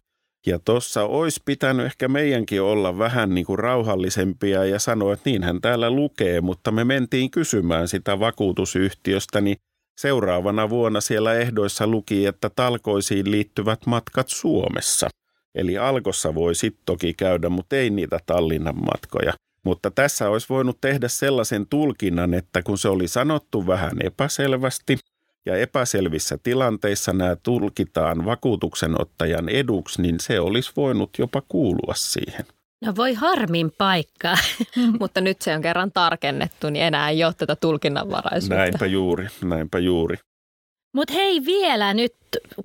Ja 0.47 0.59
tuossa 0.59 1.05
olisi 1.05 1.43
pitänyt 1.45 1.86
ehkä 1.86 2.09
meidänkin 2.09 2.62
olla 2.62 2.99
vähän 2.99 3.34
niin 3.34 3.47
kuin 3.47 3.59
rauhallisempia 3.59 4.64
ja 4.64 4.78
sanoa, 4.78 5.12
että 5.12 5.30
niinhän 5.30 5.61
täällä 5.61 5.91
lukee, 5.91 6.41
mutta 6.41 6.70
me 6.70 6.84
mentiin 6.84 7.30
kysymään 7.30 7.89
sitä 7.89 8.20
vakuutusyhtiöstä, 8.20 9.41
niin 9.41 9.57
seuraavana 9.99 10.70
vuonna 10.70 11.01
siellä 11.01 11.34
ehdoissa 11.34 11.86
luki, 11.86 12.26
että 12.26 12.51
talkoisiin 12.57 13.30
liittyvät 13.30 13.86
matkat 13.86 14.28
Suomessa. 14.28 15.09
Eli 15.55 15.78
Alkossa 15.78 16.34
voi 16.34 16.55
sitten 16.55 16.82
toki 16.86 17.14
käydä, 17.14 17.49
mutta 17.49 17.76
ei 17.76 17.91
niitä 17.91 18.18
Tallinnan 18.26 18.76
matkoja. 18.76 19.32
Mutta 19.64 19.91
tässä 19.91 20.28
olisi 20.28 20.47
voinut 20.49 20.80
tehdä 20.80 21.09
sellaisen 21.09 21.66
tulkinnan, 21.66 22.34
että 22.34 22.62
kun 22.62 22.78
se 22.78 22.89
oli 22.89 23.09
sanottu 23.09 23.66
vähän 23.66 23.93
epäselvästi 24.03 24.99
ja 25.47 25.57
epäselvissä 25.57 26.39
tilanteissa 26.43 27.12
nämä 27.12 27.36
tulkitaan 27.36 28.24
vakuutuksenottajan 28.24 29.49
eduksi, 29.49 30.03
niin 30.03 30.20
se 30.20 30.41
olisi 30.41 30.72
voinut 30.76 31.11
jopa 31.18 31.43
kuulua 31.49 31.95
siihen. 31.97 32.47
No 32.84 32.93
voi 32.97 33.14
harmin 33.14 33.72
paikkaa. 33.78 34.36
Mutta 35.01 35.20
nyt 35.20 35.43
se 35.43 35.55
on 35.55 35.62
kerran 35.62 35.93
tarkennettu, 35.93 36.70
niin 36.70 36.84
enää 36.84 37.11
ei 37.11 37.24
ole 37.24 37.34
tätä 37.34 37.57
tulkinnanvaraisuutta. 37.57 38.57
Näinpä 38.57 38.86
juuri, 38.86 39.26
näinpä 39.45 39.78
juuri. 39.78 40.16
Mutta 40.95 41.14
hei 41.14 41.45
vielä 41.45 41.95
nyt, 41.95 42.14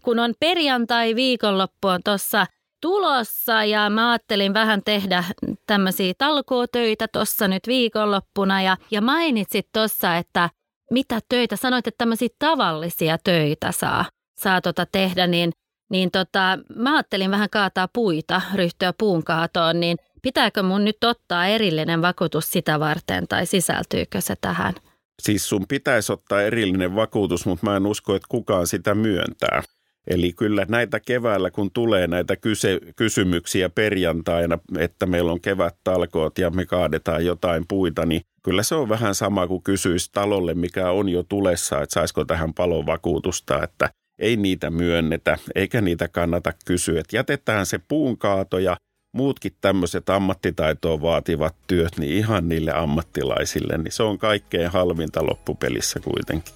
kun 0.02 0.20
on 0.20 0.34
perjantai 0.40 1.16
viikonloppu 1.16 1.88
on 1.88 2.00
tuossa 2.06 2.46
tulossa 2.82 3.64
ja 3.64 3.90
mä 3.90 4.12
ajattelin 4.12 4.54
vähän 4.54 4.82
tehdä 4.86 5.24
tämmöisiä 5.68 6.14
talkootöitä 6.18 7.08
tuossa 7.08 7.48
nyt 7.48 7.68
viikonloppuna 7.68 8.62
ja, 8.62 8.78
ja 8.92 9.02
mainitsit 9.02 9.68
tuossa, 9.74 10.18
että 10.18 10.50
mitä 10.92 11.20
töitä, 11.30 11.56
sanoit, 11.56 11.88
että 11.88 11.98
tämmöisiä 11.98 12.30
tavallisia 12.40 13.18
töitä 13.24 13.72
saa, 13.72 14.06
saa 14.40 14.62
tota 14.62 14.86
tehdä, 14.92 15.28
niin, 15.28 15.52
niin 15.92 16.12
tota, 16.12 16.60
mä 16.76 16.94
ajattelin 16.94 17.32
vähän 17.32 17.50
kaataa 17.50 17.88
puita, 17.94 18.42
ryhtyä 18.56 18.94
puun 18.98 19.24
kaatoon, 19.24 19.80
niin 19.80 19.98
pitääkö 20.22 20.64
mun 20.64 20.86
nyt 20.86 21.04
ottaa 21.04 21.48
erillinen 21.48 22.02
vakuutus 22.02 22.52
sitä 22.52 22.80
varten 22.80 23.28
tai 23.28 23.46
sisältyykö 23.46 24.22
se 24.22 24.36
tähän? 24.42 24.74
Siis 25.22 25.50
sun 25.50 25.66
pitäisi 25.68 26.14
ottaa 26.14 26.42
erillinen 26.42 26.96
vakuutus, 26.96 27.46
mutta 27.46 27.66
mä 27.66 27.76
en 27.76 27.86
usko, 27.86 28.16
että 28.16 28.28
kukaan 28.30 28.68
sitä 28.68 28.96
myöntää. 28.96 29.64
Eli 30.08 30.34
kyllä 30.34 30.66
näitä 30.70 31.00
keväällä, 31.00 31.52
kun 31.52 31.72
tulee 31.72 32.08
näitä 32.08 32.36
kyse, 32.36 32.80
kysymyksiä 32.96 33.70
perjantaina, 33.70 34.60
että 34.80 35.06
meillä 35.06 35.32
on 35.32 35.42
kevättalkoot 35.42 36.38
ja 36.38 36.50
me 36.50 36.66
kaadetaan 36.66 37.26
jotain 37.26 37.66
puita, 37.68 38.06
niin 38.06 38.22
kyllä 38.44 38.64
se 38.64 38.76
on 38.76 38.90
vähän 38.90 39.16
sama 39.16 39.48
kuin 39.48 39.64
kysyisi 39.64 40.10
talolle, 40.14 40.54
mikä 40.54 40.92
on 40.92 41.10
jo 41.10 41.24
tulessa, 41.24 41.82
että 41.82 41.94
saisiko 41.94 42.26
tähän 42.26 42.54
palovakuutusta, 42.54 43.64
että 43.64 43.90
ei 44.20 44.38
niitä 44.38 44.70
myönnetä 44.70 45.38
eikä 45.56 45.82
niitä 45.82 46.08
kannata 46.08 46.54
kysyä. 46.66 47.00
Että 47.00 47.16
jätetään 47.16 47.66
se 47.66 47.80
puunkaato 47.88 48.60
ja 48.60 48.78
muutkin 49.14 49.52
tämmöiset 49.62 50.10
ammattitaitoa 50.10 51.02
vaativat 51.02 51.56
työt 51.68 51.98
niin 51.98 52.14
ihan 52.14 52.50
niille 52.50 52.72
ammattilaisille, 52.72 53.78
niin 53.78 53.92
se 53.92 54.04
on 54.04 54.18
kaikkein 54.18 54.72
halvinta 54.72 55.26
loppupelissä 55.26 56.00
kuitenkin. 56.00 56.54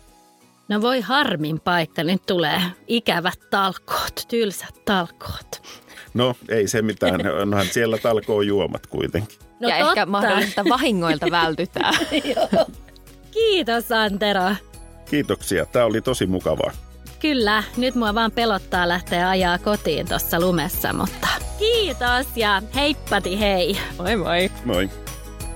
No 0.70 0.82
voi 0.82 1.02
harmin 1.02 1.60
paikka, 1.60 2.04
nyt 2.04 2.26
tulee 2.26 2.62
ikävät 2.88 3.40
talkoot, 3.50 4.26
tylsät 4.28 4.86
talkoot. 4.86 5.62
No 6.14 6.36
ei 6.50 6.68
se 6.68 6.82
mitään, 6.82 7.22
onhan 7.42 7.66
siellä 7.66 7.98
talkoo 7.98 8.42
juomat 8.42 8.88
kuitenkin. 8.88 9.47
No 9.60 9.70
ja 9.70 9.76
totta. 9.78 9.92
ehkä 9.92 10.06
mahdollista 10.06 10.64
vahingoilta 10.70 11.32
vältytään. 11.32 11.94
Kiitos 13.32 13.92
Antero. 13.92 14.56
Kiitoksia, 15.10 15.66
tämä 15.66 15.86
oli 15.86 16.02
tosi 16.02 16.26
mukavaa. 16.26 16.72
Kyllä, 17.20 17.64
nyt 17.78 17.96
mua 17.96 18.16
vaan 18.16 18.32
pelottaa 18.32 18.88
lähteä 18.88 19.30
ajaa 19.30 19.58
kotiin 19.58 20.08
tuossa 20.08 20.40
lumessa, 20.40 20.94
mutta 20.94 21.28
kiitos 21.60 22.28
ja 22.36 22.62
heippati 22.76 23.40
hei. 23.40 23.78
Moi 23.98 24.16
moi. 24.16 24.52
Moi. 24.66 24.90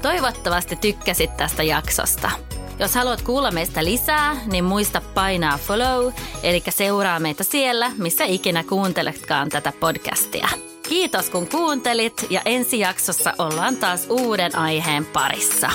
Toivottavasti 0.02 0.76
tykkäsit 0.76 1.38
tästä 1.38 1.64
jaksosta. 1.64 2.32
Jos 2.80 2.95
haluat 2.95 3.22
kuulla 3.22 3.52
meistä 3.52 3.84
lisää, 3.84 4.36
niin 4.52 4.64
muista 4.64 5.02
painaa 5.14 5.58
follow, 5.58 6.14
eli 6.43 6.64
seuraa 6.70 7.20
meitä 7.20 7.43
siellä, 7.43 7.91
missä 7.97 8.24
ikinä 8.24 8.64
kuunteletkaan 8.64 9.49
tätä 9.49 9.74
podcastia. 9.80 10.47
Kiitos 10.90 11.30
kun 11.30 11.48
kuuntelit 11.48 12.26
ja 12.30 12.42
ensi 12.46 12.80
jaksossa 12.80 13.34
ollaan 13.38 13.78
taas 13.78 14.08
uuden 14.10 14.56
aiheen 14.56 15.06
parissa. 15.06 15.70